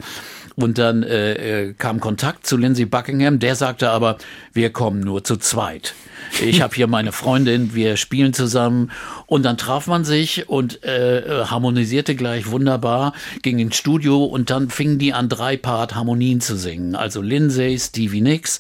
[0.57, 4.19] Und dann äh, äh kam Kontakt zu Lindsey Buckingham, der sagte aber,
[4.53, 5.95] wir kommen nur zu zweit.
[6.41, 8.91] Ich habe hier meine Freundin, wir spielen zusammen
[9.27, 14.71] und dann traf man sich und äh, harmonisierte gleich wunderbar, ging ins Studio und dann
[14.71, 16.95] fingen die an drei Part Harmonien zu singen.
[16.95, 18.59] Also Lindsay, Stevie Nicks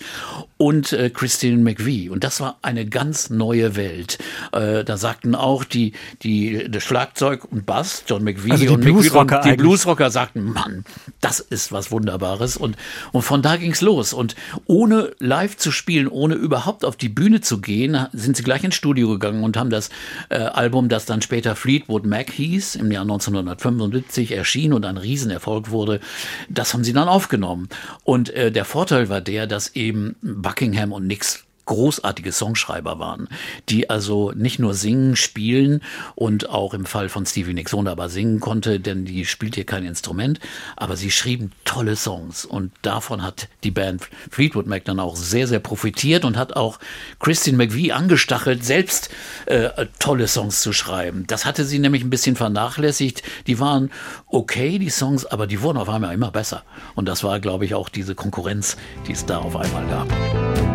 [0.57, 2.09] und äh, Christine McVie.
[2.09, 4.19] Und das war eine ganz neue Welt.
[4.53, 9.41] Äh, da sagten auch die, die, das Schlagzeug und Bass, John McVie also und Bluesrocker
[9.41, 10.85] die Bluesrocker sagten, Mann,
[11.21, 12.57] das ist was Wunderbares.
[12.57, 12.77] Und,
[13.13, 14.13] und von da ging's los.
[14.13, 18.65] Und ohne live zu spielen, ohne überhaupt auf die Bühne zu gehen, sind sie gleich
[18.65, 19.91] ins Studio gegangen und haben das
[20.29, 25.71] äh, Album, das dann später Fleetwood Mac hieß, im Jahr 1975 erschien und ein Riesenerfolg
[25.71, 26.01] wurde,
[26.49, 27.69] das haben sie dann aufgenommen.
[28.05, 33.29] Und äh, der Vorteil war der, dass eben Buckingham und Nix großartige Songschreiber waren,
[33.69, 35.81] die also nicht nur singen, spielen
[36.15, 39.85] und auch im Fall von Stevie Nicks wunderbar singen konnte, denn die spielt hier kein
[39.85, 40.41] Instrument,
[40.77, 45.47] aber sie schrieben tolle Songs und davon hat die Band Fleetwood Mac dann auch sehr,
[45.47, 46.79] sehr profitiert und hat auch
[47.21, 49.11] Christine McVie angestachelt, selbst
[49.47, 51.25] äh, tolle Songs zu schreiben.
[51.27, 53.23] Das hatte sie nämlich ein bisschen vernachlässigt.
[53.47, 53.91] Die waren
[54.27, 56.65] okay, die Songs, aber die wurden auf einmal immer besser.
[56.95, 60.72] Und das war, glaube ich, auch diese Konkurrenz, die es da auf einmal gab.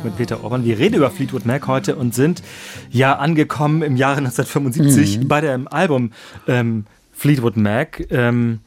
[0.00, 0.64] Musiktalk mit Peter Orban.
[0.64, 2.42] Wir reden über Fleetwood Mac heute und sind
[2.90, 5.28] ja angekommen im Jahre 1975 mhm.
[5.28, 6.12] bei dem Album
[6.46, 8.06] ähm, Fleetwood Mac.
[8.10, 8.60] Ähm,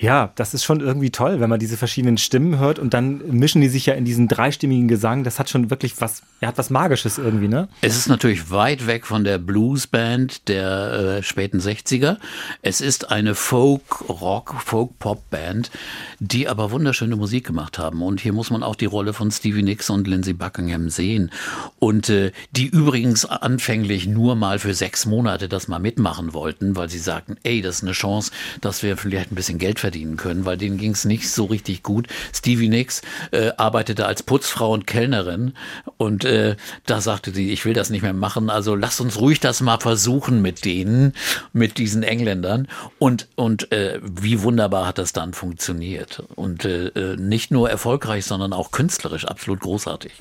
[0.00, 3.60] ja, das ist schon irgendwie toll, wenn man diese verschiedenen Stimmen hört und dann mischen
[3.60, 5.24] die sich ja in diesen dreistimmigen Gesang.
[5.24, 7.68] Das hat schon wirklich was, er hat was Magisches irgendwie, ne?
[7.82, 12.16] Es ist natürlich weit weg von der Bluesband der äh, späten 60er.
[12.62, 15.70] Es ist eine Folk-Rock, Folk-Pop-Band,
[16.18, 18.00] die aber wunderschöne Musik gemacht haben.
[18.00, 21.30] Und hier muss man auch die Rolle von Stevie Nicks und Lindsey Buckingham sehen.
[21.78, 26.88] Und äh, die übrigens anfänglich nur mal für sechs Monate das mal mitmachen wollten, weil
[26.88, 28.32] sie sagten, ey, das ist eine Chance,
[28.62, 31.46] dass wir vielleicht ein bisschen Geld verdienen verdienen können, weil denen ging es nicht so
[31.46, 32.06] richtig gut.
[32.32, 35.54] Stevie Nicks äh, arbeitete als Putzfrau und Kellnerin
[35.96, 36.54] und äh,
[36.86, 39.80] da sagte sie, ich will das nicht mehr machen, also lass uns ruhig das mal
[39.80, 41.14] versuchen mit denen,
[41.52, 42.68] mit diesen Engländern
[43.00, 48.24] und und äh, wie wunderbar hat das dann funktioniert und äh, äh nicht nur erfolgreich,
[48.24, 50.12] sondern auch künstlerisch absolut großartig.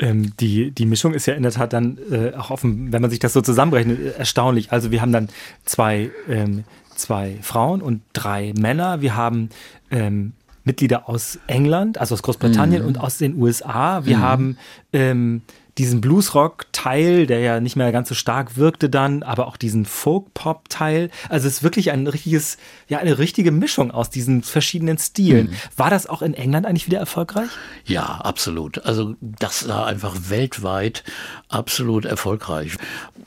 [0.00, 3.12] Ähm, die die Mischung ist ja in der Tat dann äh, auch offen, wenn man
[3.12, 4.72] sich das so zusammenrechnet, äh, erstaunlich.
[4.72, 5.28] Also wir haben dann
[5.64, 9.00] zwei ähm, zwei Frauen und drei Männer.
[9.00, 9.50] Wir haben
[9.90, 10.32] ähm,
[10.64, 12.88] Mitglieder aus England, also aus Großbritannien mhm.
[12.88, 14.04] und aus den USA.
[14.04, 14.22] Wir mhm.
[14.22, 14.58] haben
[14.92, 15.42] ähm,
[15.78, 21.10] diesen Bluesrock-Teil, der ja nicht mehr ganz so stark wirkte dann, aber auch diesen Folk-Pop-Teil.
[21.28, 22.58] Also es ist wirklich ein richtiges,
[22.88, 25.48] ja, eine richtige Mischung aus diesen verschiedenen Stilen.
[25.48, 25.56] Mhm.
[25.76, 27.48] War das auch in England eigentlich wieder erfolgreich?
[27.84, 28.84] Ja, absolut.
[28.84, 31.02] Also das war einfach weltweit
[31.48, 32.76] absolut erfolgreich.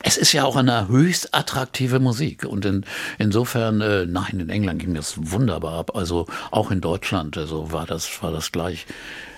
[0.03, 2.85] Es ist ja auch eine höchst attraktive Musik und in,
[3.17, 5.95] insofern, äh, nein, in England ging das wunderbar ab.
[5.95, 8.85] Also auch in Deutschland, also war das, war das gleich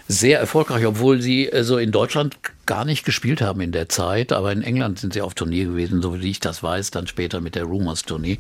[0.08, 2.38] sehr erfolgreich, obwohl sie äh, so in Deutschland
[2.70, 6.04] gar nicht gespielt haben in der Zeit, aber in England sind sie auf Tournee gewesen,
[6.04, 8.38] so wie ich das weiß, dann später mit der Rumors-Tournee.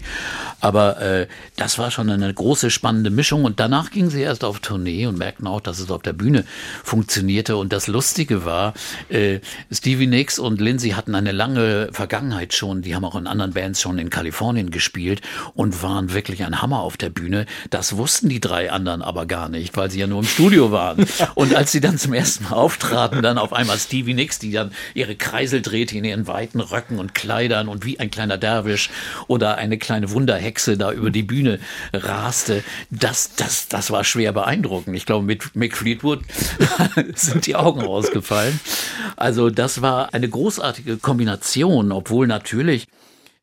[0.61, 4.59] Aber äh, das war schon eine große, spannende Mischung und danach gingen sie erst auf
[4.59, 6.43] Tournee und merkten auch, dass es auf der Bühne
[6.83, 7.57] funktionierte.
[7.57, 8.75] Und das Lustige war,
[9.09, 9.39] äh,
[9.71, 13.81] Stevie Nicks und Lindsay hatten eine lange Vergangenheit schon, die haben auch in anderen Bands
[13.81, 15.21] schon in Kalifornien gespielt
[15.55, 17.47] und waren wirklich ein Hammer auf der Bühne.
[17.71, 21.07] Das wussten die drei anderen aber gar nicht, weil sie ja nur im Studio waren.
[21.33, 24.71] Und als sie dann zum ersten Mal auftraten, dann auf einmal Stevie nix, die dann
[24.93, 28.89] ihre Kreisel drehte in ihren weiten Röcken und Kleidern und wie ein kleiner Derwisch
[29.27, 31.59] oder eine kleine Wunderhexe da über die Bühne
[31.93, 32.63] raste.
[32.89, 34.95] Das, das, das war schwer beeindruckend.
[34.95, 36.21] Ich glaube, mit Mick Fleetwood
[37.15, 38.59] sind die Augen rausgefallen.
[39.15, 42.87] Also das war eine großartige Kombination, obwohl natürlich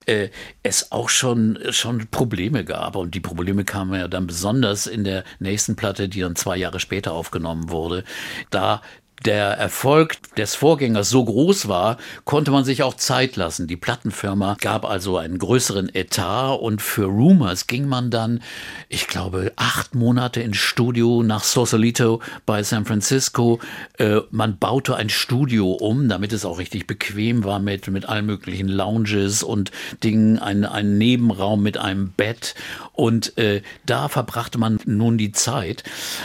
[0.06, 0.30] äh,
[0.62, 2.96] es auch schon, schon Probleme gab.
[2.96, 6.80] Und die Probleme kamen ja dann besonders in der nächsten Platte, die dann zwei Jahre
[6.80, 8.04] später aufgenommen wurde.
[8.50, 8.82] Da
[9.24, 13.66] der Erfolg des Vorgängers so groß war, konnte man sich auch Zeit lassen.
[13.66, 18.42] Die Plattenfirma gab also einen größeren Etat und für Rumors ging man dann,
[18.88, 23.58] ich glaube, acht Monate ins Studio nach Sausalito bei San Francisco.
[23.98, 28.26] Äh, man baute ein Studio um, damit es auch richtig bequem war mit, mit allen
[28.26, 29.70] möglichen Lounges und
[30.04, 32.54] Dingen, ein, ein Nebenraum mit einem Bett.
[32.92, 35.84] Und äh, da verbrachte man nun die Zeit,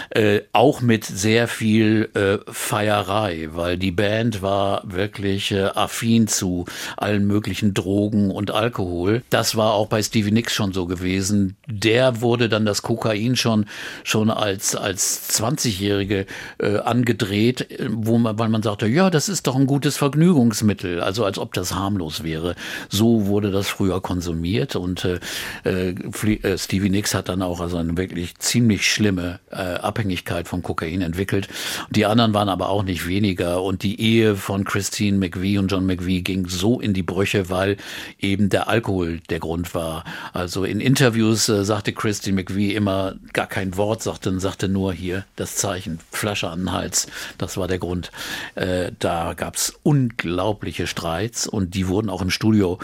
[0.09, 6.65] äh, auch mit sehr viel äh, Feierei, weil die Band war wirklich äh, affin zu
[6.97, 9.21] allen möglichen Drogen und Alkohol.
[9.29, 11.57] Das war auch bei Stevie Nicks schon so gewesen.
[11.67, 13.65] Der wurde dann das Kokain schon
[14.03, 16.25] schon als als 20-Jährige
[16.57, 21.23] äh, angedreht, wo man, weil man sagte, ja, das ist doch ein gutes Vergnügungsmittel, also
[21.23, 22.55] als ob das harmlos wäre.
[22.89, 25.19] So wurde das früher konsumiert und äh,
[25.65, 30.63] äh, äh Stevie Nicks hat dann auch also eine wirklich ziemlich schlimme äh, Abhängigkeit von
[30.63, 31.47] Kokain entwickelt.
[31.91, 33.61] Die anderen waren aber auch nicht weniger.
[33.61, 37.77] Und die Ehe von Christine McVie und John McVie ging so in die Brüche, weil
[38.19, 40.03] eben der Alkohol der Grund war.
[40.33, 45.25] Also in Interviews äh, sagte Christine McVie immer gar kein Wort, sagte, sagte nur hier
[45.35, 47.07] das Zeichen, Flasche an den Hals.
[47.37, 48.11] Das war der Grund.
[48.55, 52.79] Äh, da gab es unglaubliche Streits und die wurden auch im Studio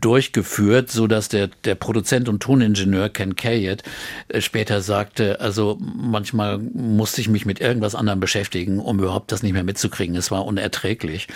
[0.00, 3.82] durchgeführt, so dass der, der Produzent und Toningenieur Ken Kayet
[4.28, 9.42] äh, später sagte, also manchmal musste ich mich mit irgendwas anderem beschäftigen, um überhaupt das
[9.42, 10.16] nicht mehr mitzukriegen.
[10.16, 11.28] Es war unerträglich.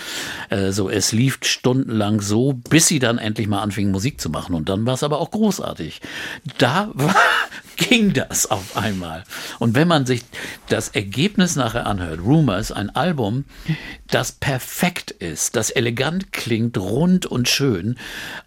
[0.51, 4.55] Also es lief stundenlang so, bis sie dann endlich mal anfingen Musik zu machen.
[4.55, 6.01] Und dann war es aber auch großartig.
[6.59, 7.15] Da war,
[7.77, 9.25] ging das auf einmal.
[9.59, 10.23] Und wenn man sich
[10.69, 13.45] das Ergebnis nachher anhört, Rumors, ein Album,
[14.09, 17.97] das perfekt ist, das elegant klingt, rund und schön,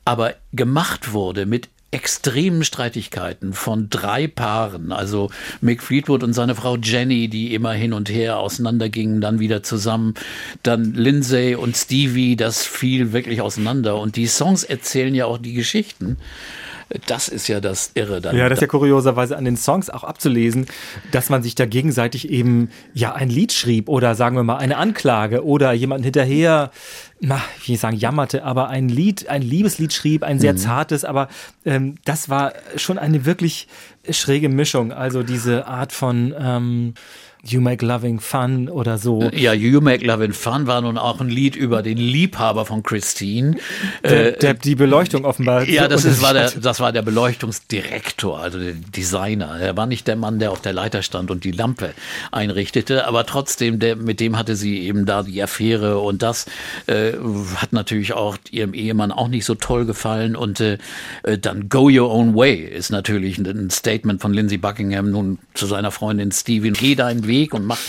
[0.05, 5.29] aber gemacht wurde mit extremen Streitigkeiten von drei Paaren, also
[5.61, 10.13] Mick Fleetwood und seine Frau Jenny, die immer hin und her auseinandergingen, dann wieder zusammen,
[10.61, 13.97] dann Lindsay und Stevie, das fiel wirklich auseinander.
[13.97, 16.17] Und die Songs erzählen ja auch die Geschichten.
[17.07, 18.35] Das ist ja das Irre dann.
[18.35, 20.67] Ja, das ist ja kurioserweise an den Songs auch abzulesen,
[21.11, 24.77] dass man sich da gegenseitig eben ja ein Lied schrieb oder sagen wir mal eine
[24.77, 26.71] Anklage oder jemanden hinterher,
[27.19, 30.57] na, ich will nicht sagen jammerte, aber ein Lied, ein Liebeslied schrieb, ein sehr mhm.
[30.57, 31.27] zartes, aber
[31.65, 33.67] ähm, das war schon eine wirklich
[34.09, 34.91] schräge Mischung.
[34.91, 36.93] Also diese Art von ähm,
[37.47, 39.29] You Make Loving Fun oder so.
[39.33, 43.55] Ja, You Make Loving Fun war nun auch ein Lied über den Liebhaber von Christine.
[44.03, 45.67] Der, der, die Beleuchtung offenbar.
[45.67, 49.59] Ja, das, ist, war der, das war der Beleuchtungsdirektor, also der Designer.
[49.59, 51.93] Er war nicht der Mann, der auf der Leiter stand und die Lampe
[52.31, 56.47] einrichtete, aber trotzdem, der, mit dem hatte sie eben da die Affäre und das
[56.87, 57.13] äh,
[57.57, 60.35] hat natürlich auch ihrem Ehemann auch nicht so toll gefallen.
[60.35, 60.77] Und äh,
[61.23, 65.65] äh, dann Go Your Own Way ist natürlich ein, Statement von Lindsey Buckingham nun zu
[65.65, 66.71] seiner Freundin Stevie.
[66.71, 67.79] Geh deinen Weg und mach,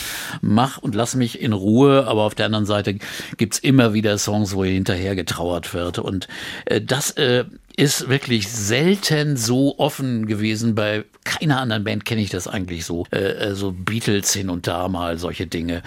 [0.41, 2.05] mach und lass mich in Ruhe.
[2.07, 2.97] Aber auf der anderen Seite
[3.37, 5.99] gibt's immer wieder Songs, wo hinterher getrauert wird.
[5.99, 6.27] Und
[6.65, 7.45] äh, das äh,
[7.75, 10.75] ist wirklich selten so offen gewesen.
[10.75, 13.05] Bei keiner anderen Band kenne ich das eigentlich so.
[13.11, 15.83] Äh, äh, so Beatles hin und da mal, solche Dinge.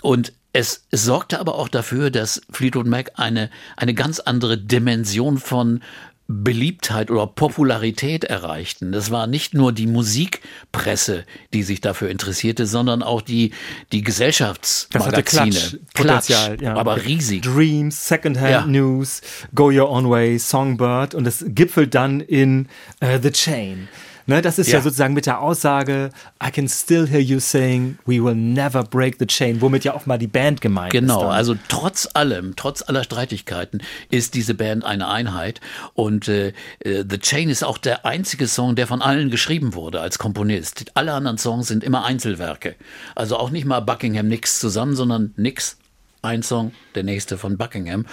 [0.00, 5.38] Und es, es sorgte aber auch dafür, dass Fleetwood Mac eine, eine ganz andere Dimension
[5.38, 5.80] von
[6.28, 8.92] Beliebtheit oder Popularität erreichten.
[8.92, 13.52] Das war nicht nur die Musikpresse, die sich dafür interessierte, sondern auch die,
[13.92, 15.80] die Das hatte Gesellschaftsmagazine.
[15.94, 16.74] Klatsch, ja.
[16.74, 17.42] aber riesig.
[17.42, 18.66] Dreams, Secondhand Ja.
[18.66, 19.20] News,
[19.54, 22.68] Go Your Own Way, Songbird und das gipfelt dann in
[23.00, 23.88] äh, The Chain.
[24.26, 24.78] Ne, das ist ja.
[24.78, 24.82] Ja.
[24.82, 26.10] sozusagen mit der Aussage,
[26.42, 30.06] I can still hear you saying, we will never break the chain, womit ja auch
[30.06, 31.00] mal die Band gemeint ist.
[31.00, 35.60] Genau, also trotz allem, trotz aller Streitigkeiten ist diese Band eine Einheit
[35.94, 40.00] und äh, äh, The Chain ist auch der einzige Song, der von allen geschrieben wurde
[40.00, 40.84] als Komponist.
[40.94, 42.76] Alle anderen Songs sind immer Einzelwerke.
[43.14, 45.78] Also auch nicht mal Buckingham nix zusammen, sondern nix
[46.24, 48.06] ein Song, der nächste von Buckingham.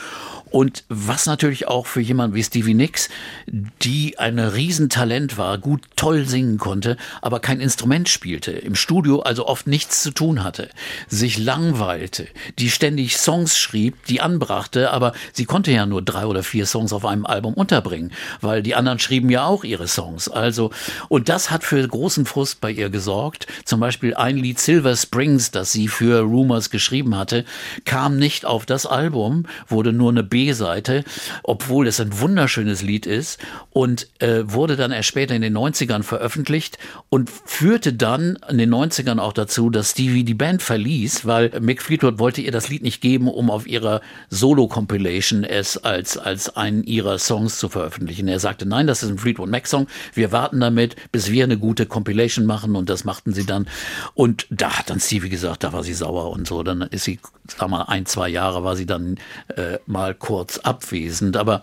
[0.49, 3.07] Und was natürlich auch für jemanden wie Stevie Nicks,
[3.45, 9.45] die ein Riesentalent war, gut toll singen konnte, aber kein Instrument spielte, im Studio also
[9.45, 10.69] oft nichts zu tun hatte,
[11.07, 16.41] sich langweilte, die ständig Songs schrieb, die anbrachte, aber sie konnte ja nur drei oder
[16.41, 20.29] vier Songs auf einem Album unterbringen, weil die anderen schrieben ja auch ihre Songs.
[20.29, 20.71] Also,
[21.09, 23.45] und das hat für großen Frust bei ihr gesorgt.
[23.65, 27.45] Zum Beispiel ein Lied Silver Springs, das sie für Rumors geschrieben hatte,
[27.85, 31.03] kam nicht auf das Album, wurde nur eine B-Seite,
[31.43, 33.39] obwohl es ein wunderschönes Lied ist
[33.71, 36.77] und äh, wurde dann erst später in den 90ern veröffentlicht
[37.09, 41.81] und führte dann in den 90ern auch dazu, dass Stevie die Band verließ, weil Mick
[41.81, 46.83] Fleetwood wollte ihr das Lied nicht geben, um auf ihrer Solo-Compilation es als, als einen
[46.83, 48.27] ihrer Songs zu veröffentlichen.
[48.27, 51.85] Er sagte, nein, das ist ein Fleetwood Mac-Song, wir warten damit, bis wir eine gute
[51.85, 53.67] Compilation machen und das machten sie dann.
[54.13, 56.63] Und da hat dann Stevie gesagt, da war sie sauer und so.
[56.63, 59.17] Dann ist sie, sag mal, ein, zwei Jahre war sie dann
[59.55, 61.37] äh, mal kurz abwesend.
[61.37, 61.61] Aber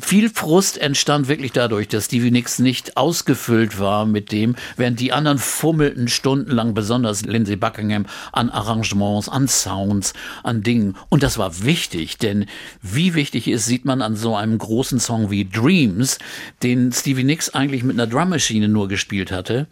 [0.00, 5.12] viel Frust entstand wirklich dadurch, dass Stevie Nicks nicht ausgefüllt war mit dem, während die
[5.12, 10.96] anderen fummelten stundenlang, besonders Lindsey Buckingham, an Arrangements, an Sounds, an Dingen.
[11.08, 12.46] Und das war wichtig, denn
[12.82, 16.18] wie wichtig ist, sieht man an so einem großen Song wie Dreams,
[16.62, 19.66] den Stevie Nicks eigentlich mit einer Drummaschine nur gespielt hatte,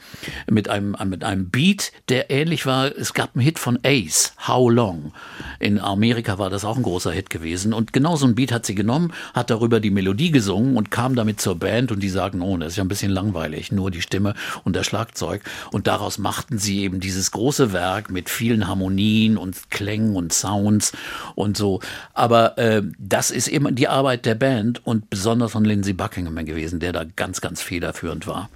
[0.51, 2.87] mit einem, mit einem Beat, der ähnlich war.
[2.97, 5.13] Es gab einen Hit von Ace, How Long.
[5.61, 7.73] In Amerika war das auch ein großer Hit gewesen.
[7.73, 11.15] Und genau so ein Beat hat sie genommen, hat darüber die Melodie gesungen und kam
[11.15, 14.03] damit zur Band und die sagten, oh, das ist ja ein bisschen langweilig, nur die
[14.03, 15.43] Stimme und das Schlagzeug.
[15.73, 20.93] Und daraus machten sie eben dieses große Werk mit vielen Harmonien und Klängen und Sounds
[21.35, 21.81] und so.
[22.13, 26.81] Aber äh, das ist eben die Arbeit der Band und besonders von Lindsey Buckingham gewesen,
[26.81, 28.49] der da ganz, ganz federführend war.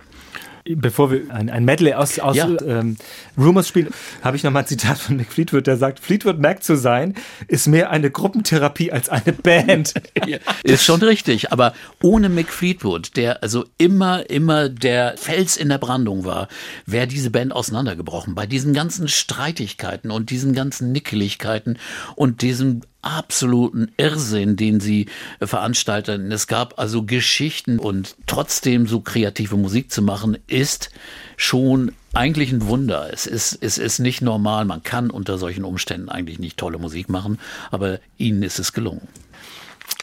[0.76, 2.48] Bevor wir ein, ein Medley aus, aus Ja.
[2.66, 2.96] ähm,
[3.36, 3.88] Rumors spielen,
[4.22, 7.14] habe ich noch mal ein Zitat von Mick Fleetwood, der sagt, Fleetwood Mac zu sein,
[7.46, 9.94] ist mehr eine Gruppentherapie als eine Band.
[10.62, 15.78] Ist schon richtig, aber ohne Mick Fleetwood, der also immer, immer der Fels in der
[15.78, 16.48] Brandung war,
[16.86, 18.34] wäre diese Band auseinandergebrochen.
[18.34, 21.78] Bei diesen ganzen Streitigkeiten und diesen ganzen Nickeligkeiten
[22.16, 25.06] und diesem absoluten Irrsinn, den sie
[25.40, 26.32] äh, veranstalteten.
[26.32, 30.90] Es gab also Geschichten und trotzdem so kreative Musik zu machen, ist
[31.36, 33.08] schon eigentlich ein Wunder.
[33.12, 34.64] Es ist, es ist nicht normal.
[34.64, 37.38] Man kann unter solchen Umständen eigentlich nicht tolle Musik machen,
[37.70, 39.06] aber ihnen ist es gelungen.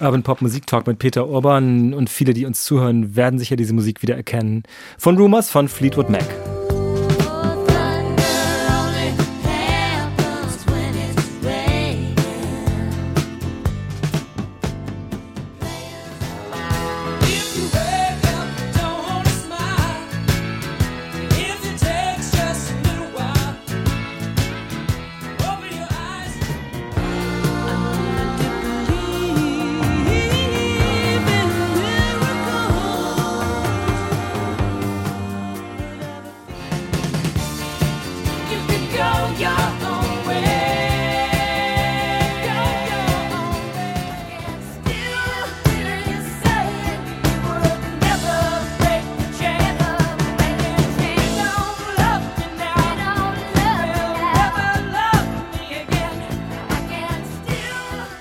[0.01, 3.73] Urban Pop Musik Talk mit Peter Urban und viele, die uns zuhören, werden sicher diese
[3.73, 4.63] Musik wieder erkennen.
[4.97, 6.25] Von Rumors von Fleetwood Mac.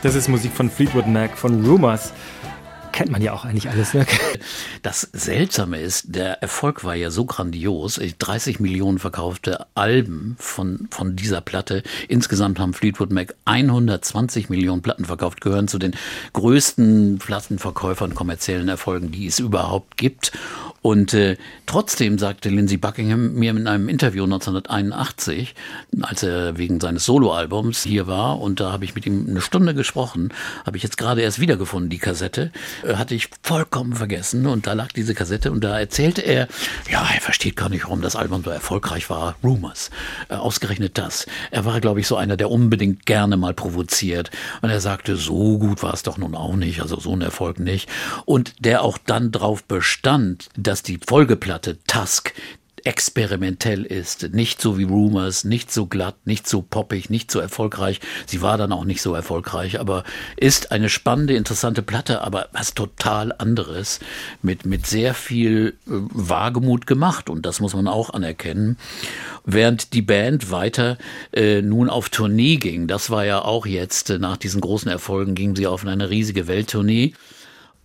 [0.04, 2.12] Das ist Musik von Fleetwood Mac, von Rumors.
[2.92, 4.04] Kennt man ja auch eigentlich alles, ne?
[4.84, 7.98] Das Seltsame ist, der Erfolg war ja so grandios.
[7.98, 11.82] 30 Millionen verkaufte Alben von, von dieser Platte.
[12.06, 15.96] Insgesamt haben Fleetwood Mac 120 Millionen Platten verkauft, gehören zu den
[16.34, 20.32] größten Plattenverkäufern, kommerziellen Erfolgen, die es überhaupt gibt.
[20.82, 25.54] Und äh, trotzdem sagte Lindsey Buckingham mir in einem Interview 1981,
[26.02, 29.72] als er wegen seines Soloalbums hier war, und da habe ich mit ihm eine Stunde
[29.72, 30.34] gesprochen,
[30.66, 32.52] habe ich jetzt gerade erst wiedergefunden, die Kassette,
[32.86, 36.48] äh, hatte ich vollkommen vergessen und da lag diese Kassette und da erzählte er,
[36.90, 39.90] ja, er versteht gar nicht, warum das Album so erfolgreich war, Rumors,
[40.28, 41.26] äh, ausgerechnet das.
[41.50, 44.30] Er war, glaube ich, so einer, der unbedingt gerne mal provoziert.
[44.62, 47.58] Und er sagte, so gut war es doch nun auch nicht, also so ein Erfolg
[47.58, 47.88] nicht.
[48.24, 52.32] Und der auch dann drauf bestand, dass die Folgeplatte Tusk
[52.84, 58.00] experimentell ist, nicht so wie Rumors, nicht so glatt, nicht so poppig, nicht so erfolgreich.
[58.26, 60.04] Sie war dann auch nicht so erfolgreich, aber
[60.36, 64.00] ist eine spannende, interessante Platte, aber was total anderes,
[64.42, 68.76] mit, mit sehr viel äh, Wagemut gemacht und das muss man auch anerkennen.
[69.46, 70.98] Während die Band weiter
[71.32, 75.34] äh, nun auf Tournee ging, das war ja auch jetzt, äh, nach diesen großen Erfolgen,
[75.34, 77.14] ging sie auf eine riesige Welttournee.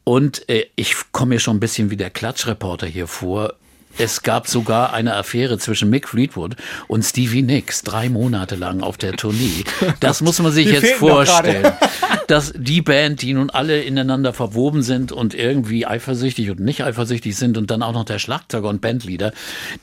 [0.04, 3.54] Und äh, ich komme mir schon ein bisschen wie der Klatschreporter hier vor.
[4.00, 6.56] Es gab sogar eine Affäre zwischen Mick Fleetwood
[6.88, 9.66] und Stevie Nicks, drei Monate lang auf der Tournee.
[10.00, 11.74] Das muss man sich Die jetzt vorstellen.
[12.28, 17.36] Dass die Band, die nun alle ineinander verwoben sind und irgendwie eifersüchtig und nicht eifersüchtig
[17.36, 19.34] sind und dann auch noch der Schlagzeuger und Bandleader,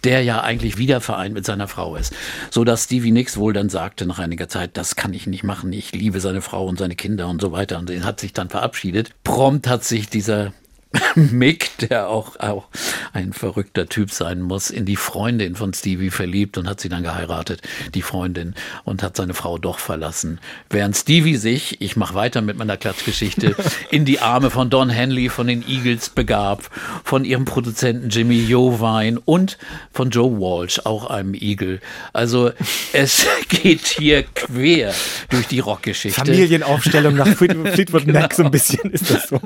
[0.02, 2.14] der ja eigentlich wieder vereint mit seiner Frau ist.
[2.50, 5.74] So dass Stevie Nicks wohl dann sagte nach einiger Zeit, das kann ich nicht machen,
[5.74, 7.78] ich liebe seine Frau und seine Kinder und so weiter.
[7.78, 9.10] Und er hat sich dann verabschiedet.
[9.24, 10.54] Prompt hat sich dieser
[11.14, 12.68] Mick, der auch, auch
[13.12, 17.02] ein verrückter Typ sein muss, in die Freundin von Stevie verliebt und hat sie dann
[17.02, 17.62] geheiratet,
[17.94, 20.40] die Freundin, und hat seine Frau doch verlassen.
[20.70, 23.54] Während Stevie sich, ich mache weiter mit meiner Klatschgeschichte,
[23.90, 26.70] in die Arme von Don Henley von den Eagles begab,
[27.04, 29.58] von ihrem Produzenten Jimmy Jovine und
[29.92, 31.80] von Joe Walsh, auch einem Eagle.
[32.12, 32.52] Also
[32.92, 34.94] es geht hier quer
[35.30, 36.20] durch die Rockgeschichte.
[36.20, 39.40] Familienaufstellung nach Fleet- Fleetwood Mac, so ein bisschen ist das so.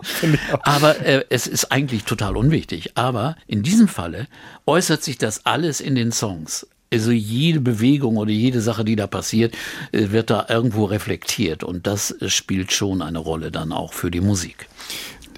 [0.63, 2.99] Aber äh, es ist eigentlich total unwichtig.
[2.99, 4.27] Aber in diesem Falle
[4.67, 6.67] äußert sich das alles in den Songs.
[6.93, 9.55] Also jede Bewegung oder jede Sache, die da passiert,
[9.93, 11.65] äh, wird da irgendwo reflektiert.
[11.65, 14.67] Und das spielt schon eine Rolle dann auch für die Musik.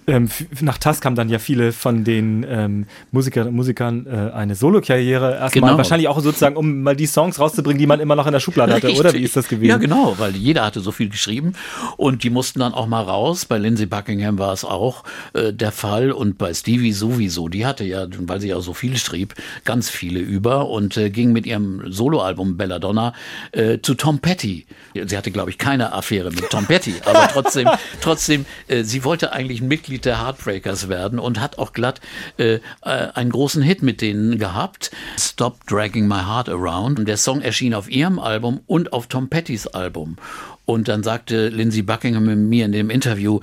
[0.06, 0.28] Ähm,
[0.60, 5.70] nach Tusk haben dann ja viele von den ähm, Musiker, Musikern äh, eine Solokarriere erstmal.
[5.70, 5.76] Genau.
[5.76, 8.72] Wahrscheinlich auch sozusagen, um mal die Songs rauszubringen, die man immer noch in der Schublade
[8.74, 9.12] hatte, oder?
[9.12, 9.22] Wie Richtig.
[9.22, 9.68] ist das gewesen?
[9.68, 11.52] Ja, genau, weil jeder hatte so viel geschrieben
[11.96, 13.44] und die mussten dann auch mal raus.
[13.44, 17.48] Bei Lindsey Buckingham war es auch äh, der Fall und bei Stevie sowieso.
[17.48, 19.34] Die hatte ja, weil sie auch so viel schrieb,
[19.64, 23.12] ganz viele über und äh, ging mit ihrem Soloalbum Belladonna
[23.52, 24.66] äh, zu Tom Petty.
[24.94, 27.68] Sie hatte, glaube ich, keine Affäre mit Tom Petty, aber trotzdem,
[28.00, 32.00] trotzdem, äh, sie wollte eigentlich ein Mitglied der Heartbreakers werden und hat auch glatt
[32.38, 34.90] äh, äh, einen großen Hit mit denen gehabt.
[35.18, 36.98] Stop Dragging My Heart Around.
[36.98, 40.16] Und der Song erschien auf ihrem Album und auf Tom Pettys Album.
[40.64, 43.40] Und dann sagte Lindsey Buckingham mir in dem Interview,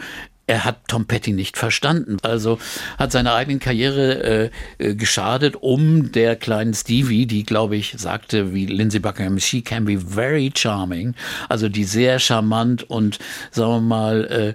[0.50, 2.18] er hat Tom Petty nicht verstanden.
[2.24, 2.58] Also
[2.98, 8.52] hat seiner eigenen Karriere äh, äh, geschadet, um der kleinen Stevie, die, glaube ich, sagte,
[8.52, 11.14] wie Lindsey Buckingham, she can be very charming,
[11.50, 13.20] also die sehr charmant und,
[13.52, 14.54] sagen wir mal, äh,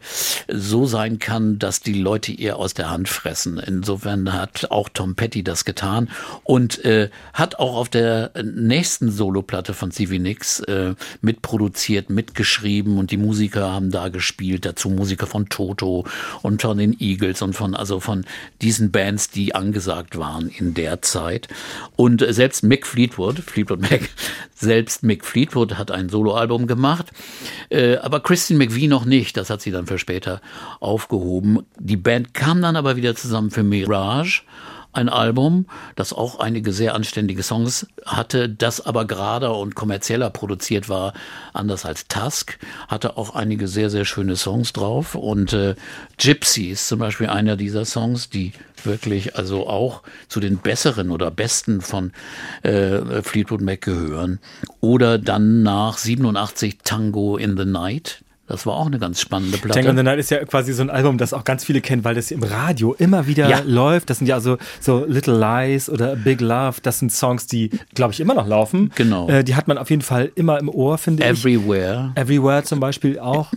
[0.52, 3.58] so sein kann, dass die Leute ihr aus der Hand fressen.
[3.58, 6.10] Insofern hat auch Tom Petty das getan
[6.42, 13.12] und äh, hat auch auf der nächsten Soloplatte von Stevie Nicks äh, mitproduziert, mitgeschrieben und
[13.12, 15.83] die Musiker haben da gespielt, dazu Musiker von Toto
[16.42, 18.24] und von den Eagles und von also von
[18.62, 21.48] diesen Bands, die angesagt waren in der Zeit.
[21.96, 24.08] Und äh, selbst Mick Fleetwood, Fleetwood Mac,
[24.54, 27.12] selbst Mick Fleetwood hat ein Soloalbum gemacht,
[27.70, 29.36] äh, aber Christine McVie noch nicht.
[29.36, 30.40] Das hat sie dann für später
[30.80, 31.60] aufgehoben.
[31.78, 34.42] Die Band kam dann aber wieder zusammen für Mirage
[34.94, 35.66] ein Album,
[35.96, 41.12] das auch einige sehr anständige Songs hatte, das aber gerader und kommerzieller produziert war,
[41.52, 45.14] anders als Tusk, hatte auch einige sehr, sehr schöne Songs drauf.
[45.14, 45.74] Und äh,
[46.18, 48.52] Gypsy ist zum Beispiel einer dieser Songs, die
[48.84, 52.12] wirklich also auch zu den besseren oder besten von
[52.62, 54.40] äh, Fleetwood Mac gehören.
[54.80, 58.23] Oder dann nach 87 Tango in the Night.
[58.46, 59.78] Das war auch eine ganz spannende Platte.
[59.78, 62.04] Tango in the Night ist ja quasi so ein Album, das auch ganz viele kennen,
[62.04, 63.62] weil das im Radio immer wieder Ja.
[63.64, 64.10] läuft.
[64.10, 66.76] Das sind ja so, so Little Lies oder Big Love.
[66.82, 68.90] Das sind Songs, die, glaube ich, immer noch laufen.
[68.96, 69.28] Genau.
[69.28, 71.30] Äh, die hat man auf jeden Fall immer im Ohr, finde ich.
[71.30, 72.12] Everywhere.
[72.16, 73.50] Everywhere zum Beispiel auch.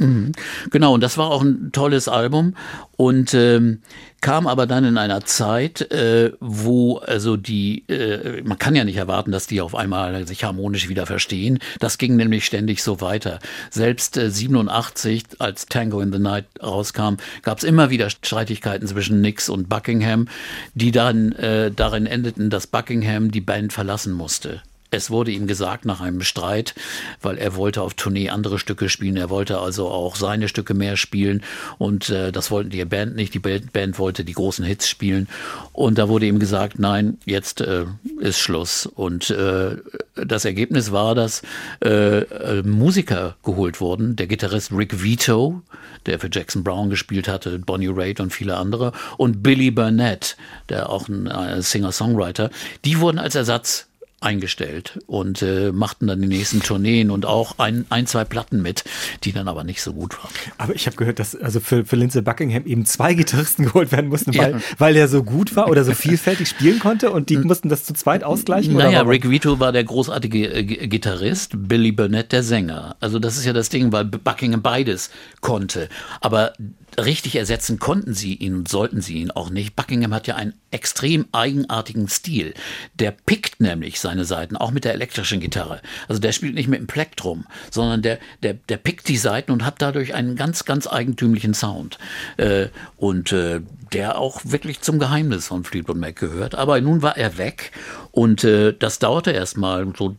[0.71, 2.53] Genau, und das war auch ein tolles Album.
[2.95, 3.81] Und ähm,
[4.22, 8.97] kam aber dann in einer Zeit, äh, wo also die, äh, man kann ja nicht
[8.97, 11.59] erwarten, dass die auf einmal sich harmonisch wieder verstehen.
[11.80, 13.39] Das ging nämlich ständig so weiter.
[13.70, 19.22] Selbst äh, 87, als Tango in the Night rauskam, gab es immer wieder Streitigkeiten zwischen
[19.22, 20.28] Nix und Buckingham,
[20.74, 24.61] die dann äh, darin endeten, dass Buckingham die Band verlassen musste.
[24.89, 26.73] Es wurde ihm gesagt nach einem Streit,
[27.21, 29.17] weil er wollte auf Tournee andere Stücke spielen.
[29.17, 31.43] Er wollte also auch seine Stücke mehr spielen
[31.77, 33.33] und äh, das wollten die Band nicht.
[33.33, 35.27] Die Band, wollte die großen Hits spielen
[35.73, 37.85] und da wurde ihm gesagt, nein, jetzt äh,
[38.19, 38.85] ist Schluss.
[38.85, 39.77] Und äh,
[40.15, 41.41] das Ergebnis war, dass
[41.83, 44.15] äh, äh, Musiker geholt wurden.
[44.15, 45.63] Der Gitarrist Rick Vito,
[46.05, 50.38] der für Jackson Brown gespielt hatte, Bonnie Raitt und viele andere und Billy Burnett,
[50.69, 52.49] der auch ein äh, Singer-Songwriter,
[52.85, 53.86] die wurden als Ersatz
[54.20, 58.84] eingestellt und äh, machten dann die nächsten Tourneen und auch ein, ein, zwei Platten mit,
[59.24, 60.30] die dann aber nicht so gut waren.
[60.57, 64.09] Aber ich habe gehört, dass also für, für Lindsey Buckingham eben zwei Gitarristen geholt werden
[64.09, 64.59] mussten, weil, Ja.
[64.80, 67.93] weil er so gut war oder so vielfältig spielen konnte und die mussten das zu
[67.93, 68.74] zweit ausgleichen?
[68.74, 69.01] Naja?
[69.03, 72.95] Rick Vito war der großartige äh, Gitarrist, Billy Burnett der Sänger.
[72.99, 75.11] Also das ist ja das Ding, weil Buckingham beides
[75.41, 75.89] konnte.
[76.22, 76.53] Aber
[76.99, 79.75] richtig ersetzen konnten sie ihn und sollten sie ihn auch nicht.
[79.75, 82.53] Buckingham hat ja einen extrem eigenartigen Stil.
[82.95, 85.81] Der pickt nämlich seine Seiten, auch mit der elektrischen Gitarre.
[86.07, 89.63] Also der spielt nicht mit dem Plektrum, sondern der, der, der pickt die Seiten und
[89.63, 91.99] hat dadurch einen ganz, ganz eigentümlichen Sound.
[92.37, 92.67] Äh,
[92.97, 93.61] und äh,
[93.93, 96.55] der auch wirklich zum Geheimnis von Fleetwood Mac gehört.
[96.55, 97.71] Aber nun war er weg
[98.11, 100.15] und äh, das dauerte erst mal so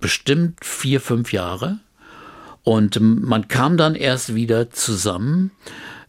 [0.00, 1.80] bestimmt vier, fünf Jahre.
[2.62, 5.50] Und ähm, man kam dann erst wieder zusammen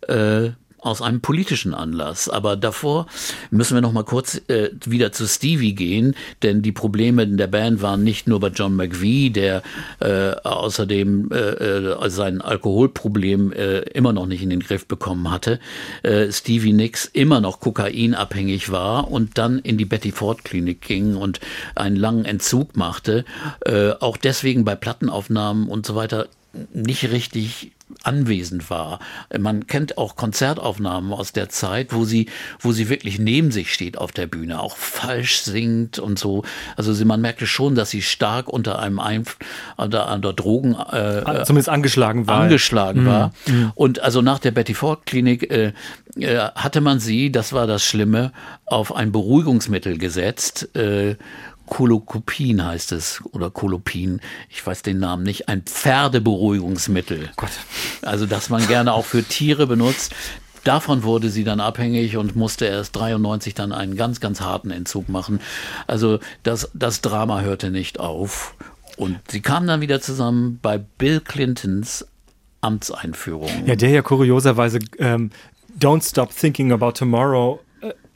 [0.08, 2.28] äh, aus einem politischen Anlass.
[2.28, 3.06] Aber davor
[3.52, 7.47] müssen wir noch mal kurz äh, wieder zu Stevie gehen, denn die Probleme in der
[7.47, 9.62] Band waren nicht nur bei John McVie, der
[9.99, 15.60] äh, außerdem äh, äh, sein Alkoholproblem äh, immer noch nicht in den Griff bekommen hatte.
[16.02, 21.16] Äh, Stevie Nicks immer noch kokainabhängig war und dann in die Betty Ford Klinik ging
[21.16, 21.39] und
[21.76, 23.24] einen langen Entzug machte.
[23.66, 26.28] Äh, auch deswegen bei Plattenaufnahmen und so weiter
[26.74, 27.72] nicht richtig
[28.04, 29.00] anwesend war.
[29.38, 32.28] Man kennt auch Konzertaufnahmen aus der Zeit, wo sie,
[32.60, 36.44] wo sie wirklich neben sich steht auf der Bühne, auch falsch singt und so.
[36.76, 39.38] Also sie, man merkte schon, dass sie stark unter einem Einf
[39.78, 42.42] unter, unter Drogen äh, Zumindest angeschlagen war.
[42.42, 43.34] angeschlagen war.
[43.76, 45.74] Und also nach der Betty Ford Klinik äh,
[46.16, 48.32] äh, hatte man sie, das war das Schlimme,
[48.66, 50.76] auf ein Beruhigungsmittel gesetzt.
[50.76, 51.16] Äh,
[51.72, 54.19] Kolokopin heißt es oder Kolopin,
[54.49, 57.30] ich weiß den Namen nicht, ein Pferdeberuhigungsmittel.
[57.38, 57.51] Gott.
[58.01, 60.13] Also das man gerne auch für Tiere benutzt.
[60.65, 65.07] Davon wurde sie dann abhängig und musste erst 93 dann einen ganz, ganz harten Entzug
[65.07, 65.39] machen.
[65.88, 68.53] Also das, das Drama hörte nicht auf.
[68.97, 72.05] Und sie kamen dann wieder zusammen bei Bill Clintons
[72.59, 73.65] Amtseinführung.
[73.65, 75.32] Ja, der ja kurioserweise ähm,
[75.80, 77.61] Don't Stop Thinking About Tomorrow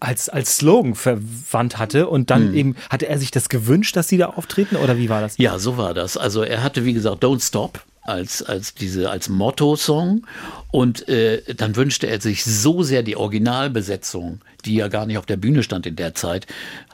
[0.05, 4.17] als, als Slogan verwandt hatte und dann eben, hatte er sich das gewünscht, dass sie
[4.17, 5.37] da auftreten oder wie war das?
[5.37, 6.15] Ja, so war das.
[6.15, 10.27] Also er hatte, wie gesagt, Don't Stop als, als diese, als Motto-Song.
[10.69, 15.25] Und äh, dann wünschte er sich so sehr die Originalbesetzung, die ja gar nicht auf
[15.25, 16.45] der Bühne stand in der Zeit,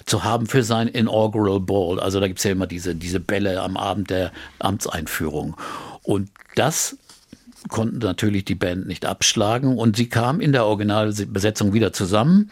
[0.05, 1.99] zu haben für sein Inaugural Ball.
[1.99, 5.57] Also da gibt's ja immer diese, diese Bälle am Abend der Amtseinführung.
[6.03, 6.97] Und das
[7.69, 12.49] konnten natürlich die Band nicht abschlagen und sie kam in der Originalbesetzung wieder zusammen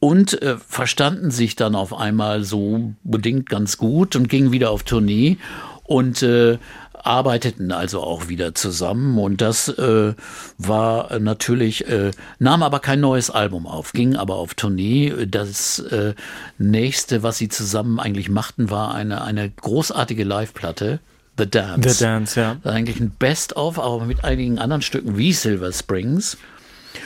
[0.00, 4.82] und äh, verstanden sich dann auf einmal so bedingt ganz gut und gingen wieder auf
[4.82, 5.38] Tournee
[5.84, 6.58] und äh,
[6.92, 10.14] arbeiteten also auch wieder zusammen und das äh,
[10.58, 15.26] war natürlich, äh, nahm aber kein neues Album auf, ging aber auf Tournee.
[15.26, 16.14] Das äh,
[16.58, 21.00] nächste, was sie zusammen eigentlich machten, war eine, eine großartige Live-Platte.
[21.38, 21.88] The Dance.
[21.88, 22.56] The Dance, ja.
[22.64, 26.36] Eigentlich ein Best-of, aber mit einigen anderen Stücken wie Silver Springs,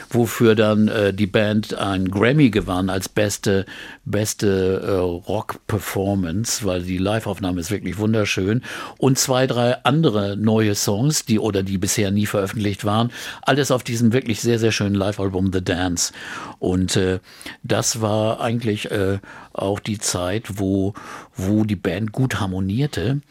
[0.09, 3.67] wofür dann äh, die Band einen Grammy gewann als beste,
[4.05, 8.63] beste äh, Rock-Performance, weil die Live-Aufnahme ist wirklich wunderschön.
[8.97, 13.11] Und zwei, drei andere neue Songs, die oder die bisher nie veröffentlicht waren.
[13.43, 16.11] Alles auf diesem wirklich sehr, sehr schönen Live-Album The Dance.
[16.57, 17.19] Und äh,
[17.61, 19.19] das war eigentlich äh,
[19.53, 20.95] auch die Zeit, wo,
[21.35, 23.21] wo die Band gut harmonierte.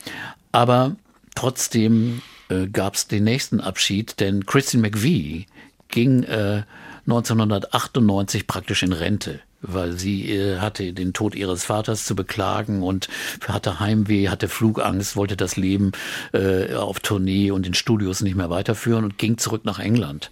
[0.52, 0.96] Aber
[1.34, 5.46] trotzdem äh, gab es den nächsten Abschied, denn Christine McVie
[5.88, 6.62] ging äh,
[7.06, 13.08] 1998 praktisch in Rente, weil sie äh, hatte den Tod ihres Vaters zu beklagen und
[13.48, 15.92] hatte Heimweh, hatte Flugangst, wollte das Leben
[16.32, 20.30] äh, auf Tournee und in Studios nicht mehr weiterführen und ging zurück nach England.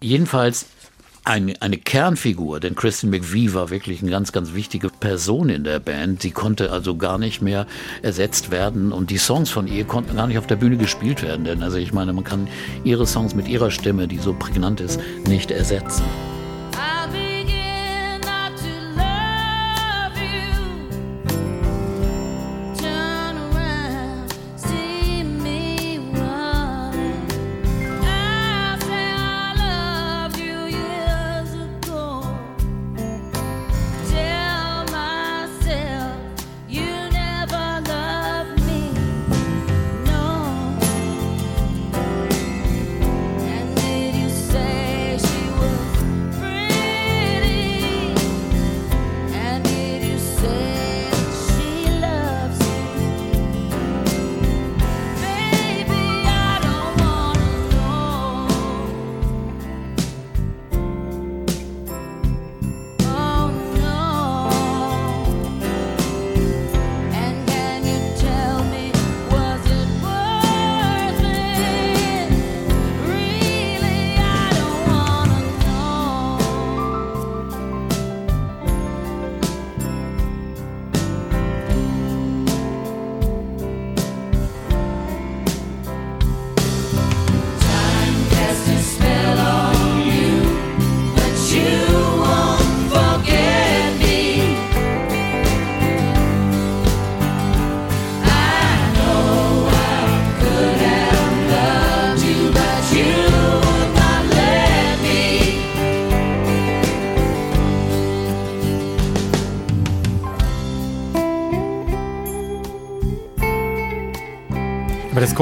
[0.00, 0.66] Jedenfalls
[1.24, 5.78] eine, eine Kernfigur, denn Kristen McVie war wirklich eine ganz, ganz wichtige Person in der
[5.78, 6.22] Band.
[6.22, 7.66] Sie konnte also gar nicht mehr
[8.02, 11.44] ersetzt werden und die Songs von ihr konnten gar nicht auf der Bühne gespielt werden,
[11.44, 12.48] denn also ich meine, man kann
[12.84, 16.04] ihre Songs mit ihrer Stimme, die so prägnant ist, nicht ersetzen.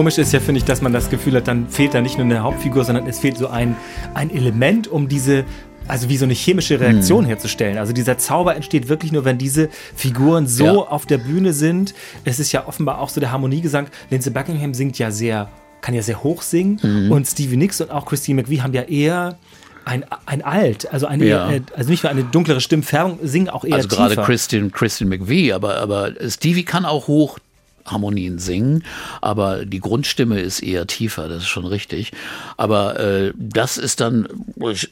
[0.00, 2.24] Komische ist ja, finde ich, dass man das Gefühl hat, dann fehlt da nicht nur
[2.24, 3.76] eine Hauptfigur, sondern es fehlt so ein,
[4.14, 5.44] ein Element, um diese,
[5.88, 6.80] also wie so eine chemische Hm.
[6.80, 7.76] Reaktion herzustellen.
[7.76, 10.72] Also dieser Zauber entsteht wirklich nur, wenn diese Figuren so Ja.
[10.72, 11.92] auf der Bühne sind.
[12.24, 13.88] Es ist ja offenbar auch so der Harmoniegesang.
[14.08, 15.50] Lindsay Buckingham singt ja sehr,
[15.82, 16.80] kann ja sehr hoch singen.
[16.82, 17.12] Mhm.
[17.12, 19.38] Und Stevie Nicks und auch Christine McVie haben ja eher
[19.84, 21.50] ein, ein Alt, also eine, Ja.
[21.52, 24.22] äh, also nicht nur eine dunklere Stimmfärbung, singen auch eher Also gerade tiefer.
[24.24, 27.38] Christian, Christian McVie, aber, aber Stevie kann auch hoch
[27.86, 28.84] Harmonien singen,
[29.20, 32.12] aber die Grundstimme ist eher tiefer, das ist schon richtig.
[32.56, 34.28] Aber äh, das ist dann,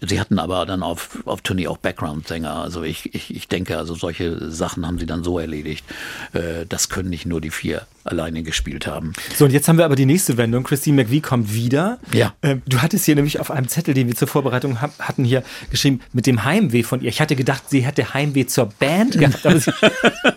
[0.00, 2.54] sie hatten aber dann auf, auf Tournee auch Background-Sänger.
[2.54, 5.84] Also ich, ich, ich denke, also solche Sachen haben sie dann so erledigt.
[6.32, 9.12] Äh, das können nicht nur die vier alleine gespielt haben.
[9.36, 10.64] So, und jetzt haben wir aber die nächste Wendung.
[10.64, 11.98] Christine McVie kommt wieder.
[12.12, 12.34] Ja.
[12.42, 16.00] Ähm, du hattest hier nämlich auf einem Zettel, den wir zur Vorbereitung hatten, hier geschrieben,
[16.12, 17.08] mit dem Heimweh von ihr.
[17.08, 19.44] Ich hatte gedacht, sie hätte Heimweh zur Band gehabt,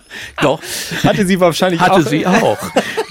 [0.41, 0.61] Doch,
[1.03, 2.07] hatte sie wahrscheinlich Hatte auch.
[2.07, 2.57] sie auch.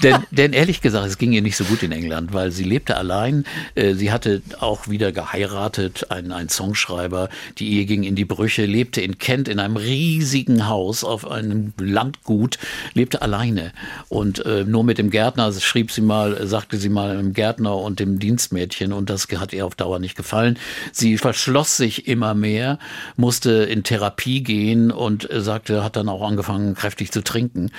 [0.03, 2.97] Denn, denn ehrlich gesagt, es ging ihr nicht so gut in England, weil sie lebte
[2.97, 3.45] allein.
[3.75, 7.29] Äh, Sie hatte auch wieder geheiratet, einen, einen Songschreiber.
[7.57, 11.73] Die Ehe ging in die Brüche, lebte in Kent in einem riesigen Haus auf einem
[11.79, 12.57] Landgut,
[12.93, 13.71] lebte alleine.
[14.09, 17.75] Und äh, nur mit dem Gärtner, schrieb sie mal, äh, sagte sie mal dem Gärtner
[17.77, 20.57] und dem Dienstmädchen und das hat ihr auf Dauer nicht gefallen.
[20.91, 22.79] Sie verschloss sich immer mehr,
[23.17, 27.71] musste in Therapie gehen und äh, sagte, hat dann auch angefangen, kräftig zu trinken,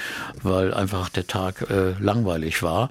[0.43, 2.91] weil einfach der Tag äh, langweilig war.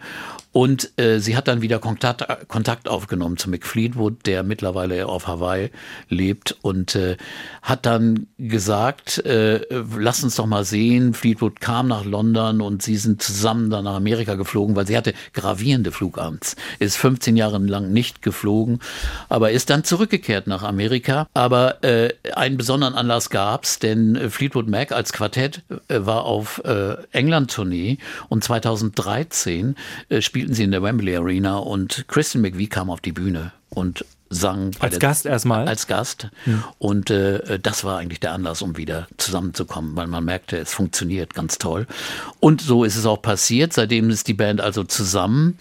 [0.53, 5.27] Und äh, sie hat dann wieder Kontakt, Kontakt aufgenommen zu Mick Fleetwood, der mittlerweile auf
[5.27, 5.69] Hawaii
[6.09, 7.15] lebt und äh,
[7.61, 9.61] hat dann gesagt, äh,
[9.97, 11.13] lass uns doch mal sehen.
[11.13, 15.13] Fleetwood kam nach London und sie sind zusammen dann nach Amerika geflogen, weil sie hatte
[15.33, 16.57] gravierende Flugangst.
[16.79, 18.79] Ist 15 Jahre lang nicht geflogen,
[19.29, 21.27] aber ist dann zurückgekehrt nach Amerika.
[21.33, 26.97] Aber äh, einen besonderen Anlass gab's, denn Fleetwood Mac als Quartett äh, war auf äh,
[27.11, 29.75] England-Tournee und 2013
[30.09, 34.03] äh, spielten sie in der Wembley Arena und Kristen McVie kam auf die Bühne und
[34.31, 35.67] sang Als Gast erstmal?
[35.67, 36.29] als Gast
[36.79, 41.35] und äh, das war eigentlich der Anlass, um wieder zusammenzukommen, weil man merkte, es funktioniert
[41.35, 41.85] ganz toll
[42.39, 43.73] und so ist es auch passiert.
[43.73, 45.59] Seitdem ist die Band also zusammen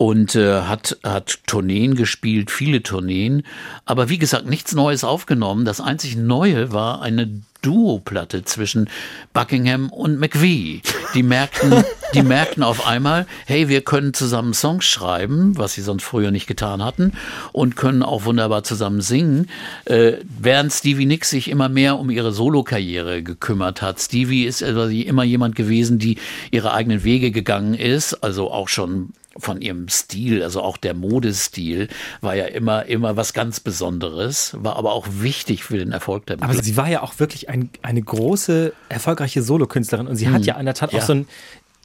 [0.00, 3.42] und äh, hat hat Tourneen gespielt, viele Tourneen,
[3.84, 5.66] aber wie gesagt nichts Neues aufgenommen.
[5.66, 8.88] Das einzig Neue war eine Duoplatte zwischen
[9.34, 10.80] Buckingham und McVie.
[11.12, 11.84] Die merkten,
[12.14, 16.46] die merkten auf einmal, hey, wir können zusammen Songs schreiben, was sie sonst früher nicht
[16.46, 17.12] getan hatten,
[17.52, 19.50] und können auch wunderbar zusammen singen.
[19.84, 24.00] Äh, während Stevie Nicks sich immer mehr um ihre Solokarriere gekümmert hat.
[24.00, 26.16] Stevie ist also immer jemand gewesen, die
[26.50, 31.88] ihre eigenen Wege gegangen ist, also auch schon von ihrem Stil, also auch der Modestil,
[32.20, 36.42] war ja immer, immer was ganz Besonderes, war aber auch wichtig für den Erfolg der
[36.42, 40.58] Aber sie war ja auch wirklich ein, eine große, erfolgreiche Solokünstlerin und sie hat ja
[40.58, 41.06] in der Tat auch Ja.
[41.06, 41.28] so ein,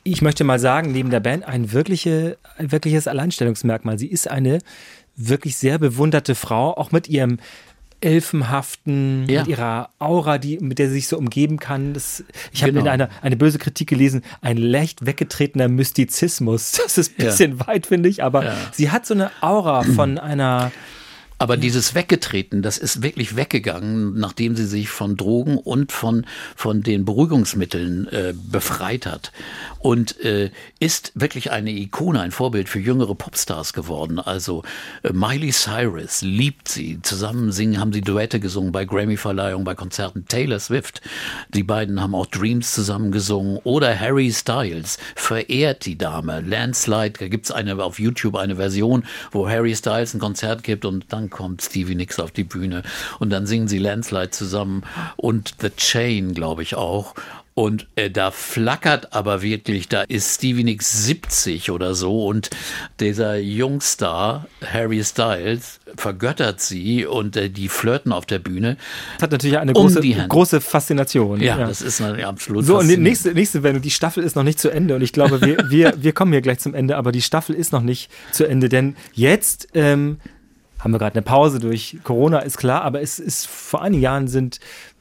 [0.03, 3.97] ich möchte mal sagen, neben der Band ein, wirkliche, ein wirkliches Alleinstellungsmerkmal.
[3.99, 4.59] Sie ist eine
[5.15, 7.39] wirklich sehr bewunderte Frau, auch mit ihrem
[8.01, 9.41] elfenhaften, Ja.
[9.41, 11.93] mit ihrer Aura, die, mit der sie sich so umgeben kann.
[11.93, 12.89] Das, ich habe in Genau.
[12.91, 16.73] einer eine böse Kritik gelesen, ein leicht weggetretener Mystizismus.
[16.85, 17.31] Das ist ein Ja.
[17.31, 18.55] bisschen weit, finde ich, aber Ja.
[18.71, 20.71] sie hat so eine Aura von einer
[21.37, 26.25] Aber dieses Weggetreten, das ist wirklich weggegangen, nachdem sie sich von Drogen und von,
[26.55, 29.33] von den Beruhigungsmitteln äh, befreit hat.
[29.79, 34.19] Und äh, ist wirklich eine Ikone, ein Vorbild für jüngere Popstars geworden.
[34.19, 34.63] Also
[35.03, 37.01] äh, Miley Cyrus liebt sie.
[37.01, 40.25] Zusammen singen, haben sie Duette gesungen bei Grammy-Verleihungen, bei Konzerten.
[40.27, 41.01] Taylor Swift.
[41.49, 43.59] Die beiden haben auch Dreams zusammen gesungen.
[43.65, 46.39] Oder Harry Styles verehrt die Dame.
[46.39, 51.11] Landslide, da gibt's eine auf YouTube eine Version, wo Harry Styles ein Konzert gibt und
[51.11, 52.83] dann kommt Stevie Nicks auf die Bühne
[53.19, 54.83] und dann singen sie Landslide zusammen
[55.17, 57.15] und The Chain, glaube ich auch.
[57.57, 62.49] Und äh, da flackert aber wirklich, da ist Stevie Nicks 70 oder so und
[62.99, 68.75] dieser Jungstar Harry Styles vergöttert sie und äh, die flirten auf der Bühne.
[69.13, 71.39] Das hat natürlich eine Um große, große Faszination.
[71.39, 74.59] Ja, das ist absolut So, und die nächste, nächste Wendung, die Staffel ist noch nicht
[74.59, 77.21] zu Ende und ich glaube, wir, wir, wir kommen hier gleich zum Ende, aber die
[77.21, 80.17] Staffel ist noch nicht zu Ende, denn jetzt ähm,
[80.85, 84.27] haben wir gerade eine Pause durch Corona, ist klar, aber es ist vor einigen Jahren
[84.27, 84.59] sind,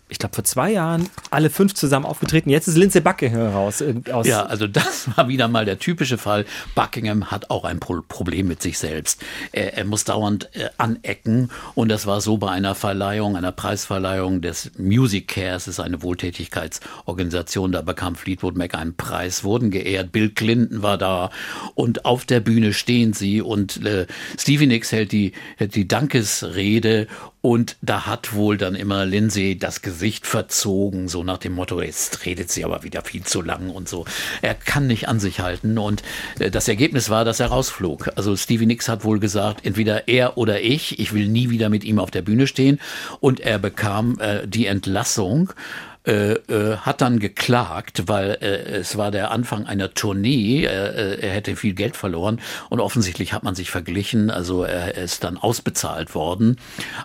[0.09, 2.51] ich glaube vor zwei Jahren, alle fünf zusammen aufgetreten.
[2.51, 3.81] Jetzt ist Lindsay Buckingham raus.
[3.81, 3.95] äh,
[4.29, 6.45] Ja, also das war wieder mal der typische Fall.
[6.75, 9.23] Buckingham hat auch ein Pro Problem mit sich selbst.
[9.53, 14.41] Er, er muss dauernd äh, anecken und das war so bei einer Verleihung, einer Preisverleihung
[14.43, 17.73] des Music Cares, ist eine Wohltätigkeitsorganisation.
[17.73, 20.13] Da bekam Fleetwood Mac einen Preis, wurden geehrt.
[20.13, 21.31] Bill Clinton war da
[21.75, 24.07] und auf der Bühne stehen sie und äh,
[24.39, 27.07] Stevie Nicks hält die, hält die Dankesrede
[27.45, 32.25] und da hat wohl dann immer Lindsay das Gesicht verzogen, so nach dem Motto, jetzt
[32.25, 34.07] redet sie aber wieder viel zu lang und so.
[34.41, 36.03] Er kann nicht an sich halten und
[36.39, 38.09] äh, das Ergebnis war, dass er rausflog.
[38.17, 41.85] Also Stevie Nicks hat wohl gesagt, entweder er oder ich, ich will nie wieder mit
[41.85, 42.81] ihm auf der Bühne stehen
[43.21, 45.53] und er bekam äh, die Entlassung
[46.07, 51.31] äh, äh, hat dann geklagt, weil äh, es war der Anfang einer Tournee, äh, er
[51.31, 56.15] hätte viel Geld verloren und offensichtlich hat man sich verglichen, also er ist dann ausbezahlt
[56.15, 56.59] worden.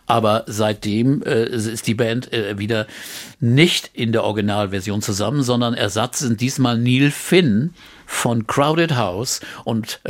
[0.05, 2.87] Aber seitdem ist die Band wieder
[3.39, 7.73] nicht in der Originalversion zusammen, sondern Ersatz sind diesmal Neil Finn
[8.05, 10.01] von Crowded House und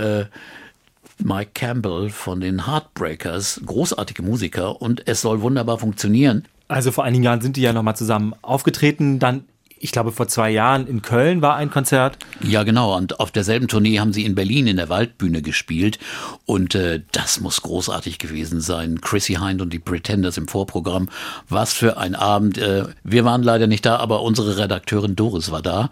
[1.19, 6.45] Mike Campbell von den Heartbreakers, großartige Musiker und es soll wunderbar funktionieren.
[6.69, 9.17] Also vor einigen Jahren sind die ja nochmal zusammen aufgetreten.
[9.17, 9.45] Dann,
[9.79, 12.19] ich glaube, vor zwei Jahren in Köln war ein Konzert.
[12.43, 12.95] Ja, genau.
[12.95, 15.97] Und auf derselben Tournee haben sie in Berlin in der Waldbühne gespielt.
[16.45, 19.01] Und äh, das muss großartig gewesen sein.
[19.01, 21.09] Chrissy Hind und die Pretenders im Vorprogramm.
[21.49, 22.59] Was für ein Abend.
[22.59, 25.89] Äh, wir waren leider nicht da, aber unsere Redakteurin Doris war da.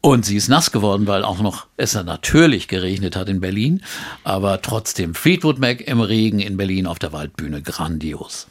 [0.00, 3.82] Und sie ist nass geworden, weil auch noch es natürlich geregnet hat in Berlin.
[4.22, 7.62] Aber trotzdem, Fleetwood Mac im Regen in Berlin auf der Waldbühne.
[7.62, 8.46] Grandios.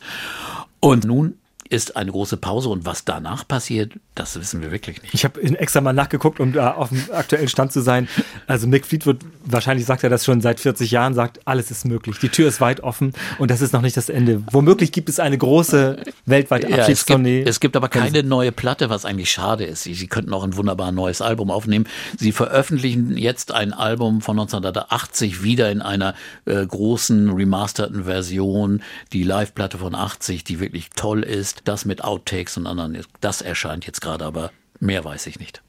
[0.79, 1.37] Und nun
[1.69, 5.13] ist eine große Pause und was danach passiert, das wissen wir wirklich nicht.
[5.13, 8.07] Ich habe extra mal nachgeguckt, um da auf dem aktuellen Stand zu sein.
[8.47, 12.19] Also Mick Fleetwood, wahrscheinlich sagt er das schon seit 40 Jahren, sagt, alles ist möglich.
[12.19, 14.43] Die Tür ist weit offen und das ist noch nicht das Ende.
[14.51, 17.43] Womöglich gibt es eine große weltweite Ja, es, Abschiedstournee.
[17.43, 19.83] es gibt aber keine neue Platte, was eigentlich schade ist.
[19.83, 21.87] Sie, sie könnten auch ein wunderbar neues Album aufnehmen.
[22.17, 26.15] Sie veröffentlichen jetzt ein Album von 1980 wieder in einer
[26.45, 28.81] äh, großen remasterten Version.
[29.13, 31.56] Die Live-Platte von 80, die wirklich toll ist.
[31.63, 32.97] Das mit Outtakes und anderen.
[33.21, 35.61] Das erscheint jetzt gerade, aber mehr weiß ich nicht.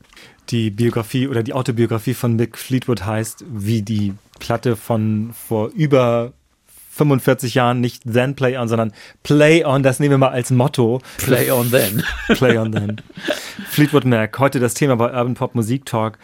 [0.51, 6.33] die Biografie oder die Autobiografie von Mick Fleetwood heißt, wie die Platte von vor über
[6.93, 11.01] 45 Jahren nicht Then Play On, sondern Play On, das nehmen wir mal als Motto.
[11.19, 12.03] Play on then.
[12.29, 13.01] Play On Then.
[13.71, 16.19] Fleetwood Mac, heute das Thema bei Urban Pop Musik Talk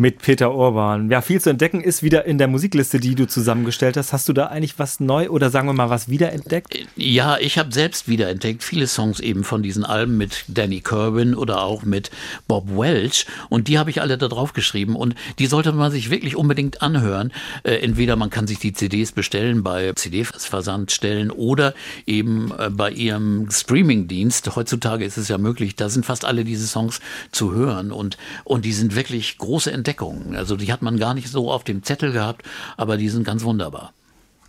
[0.00, 1.10] mit Peter Urban.
[1.10, 4.14] Ja, viel zu entdecken ist wieder in der Musikliste, die du zusammengestellt hast.
[4.14, 6.74] Hast du da eigentlich was neu oder sagen wir mal was wiederentdeckt?
[6.96, 11.62] Ja, ich habe selbst wiederentdeckt viele Songs eben von diesen Alben mit Danny Kirwan oder
[11.62, 12.10] auch mit
[12.48, 16.08] Bob Welch und die habe ich alle da drauf geschrieben und die sollte man sich
[16.08, 17.30] wirklich unbedingt anhören.
[17.62, 21.74] Äh, entweder man kann sich die CDs bestellen bei CD-Versandstellen oder
[22.06, 24.56] eben äh, bei ihrem Streaming-Dienst.
[24.56, 27.00] Heutzutage ist es ja möglich, da sind fast alle diese Songs
[27.32, 29.89] zu hören und, und die sind wirklich große Entdeckungen.
[30.34, 32.42] Also die hat man gar nicht so auf dem Zettel gehabt,
[32.76, 33.92] aber die sind ganz wunderbar.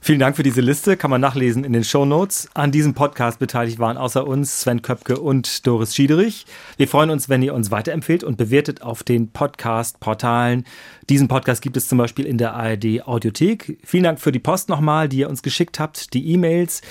[0.04, 2.50] Vielen Dank für diese Liste, kann man nachlesen in den Show Notes.
[2.56, 6.48] An diesem Podcast beteiligt waren außer uns Sven Köpke und Doris Schiederich.
[6.78, 10.66] Wir freuen uns, wenn ihr uns weiterempfehlt und bewertet auf den Podcast-Portalen.
[11.08, 13.78] Diesen Podcast gibt es zum Beispiel in der ARD Audiothek.
[13.84, 16.82] Vielen Dank für die Post nochmal, die ihr uns geschickt habt, die E-Mails.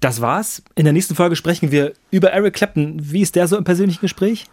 [0.00, 0.64] Das war's.
[0.74, 2.96] In der nächsten Folge sprechen wir über Eric Clapton.
[3.00, 4.46] Wie ist der so im persönlichen Gespräch?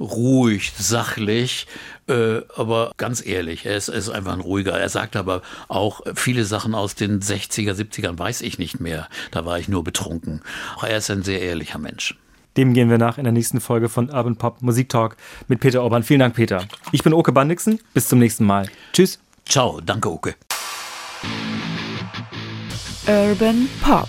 [0.00, 1.66] Ruhig, sachlich,
[2.08, 4.72] äh, aber ganz ehrlich, er ist, er ist einfach ein ruhiger.
[4.72, 9.08] Er sagt aber auch viele Sachen aus den 60er, 70ern weiß ich nicht mehr.
[9.30, 10.42] Da war ich nur betrunken.
[10.76, 12.16] Auch er ist ein sehr ehrlicher Mensch.
[12.56, 15.82] Dem gehen wir nach in der nächsten Folge von Urban Pop Musik Talk mit Peter
[15.82, 16.02] Orban.
[16.02, 16.64] Vielen Dank, Peter.
[16.90, 17.78] Ich bin Oke Bandixen.
[17.94, 18.68] Bis zum nächsten Mal.
[18.92, 19.20] Tschüss.
[19.46, 20.34] Ciao, danke, Uke.
[23.06, 24.08] Urban Pop.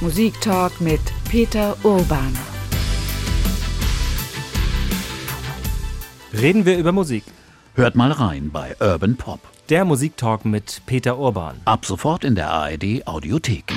[0.00, 2.49] Musiktalk mit Peter Urban.
[6.32, 7.24] Reden wir über Musik.
[7.74, 9.40] Hört mal rein bei Urban Pop.
[9.68, 11.56] Der Musiktalk mit Peter Urban.
[11.64, 13.72] Ab sofort in der ARD Audiothek.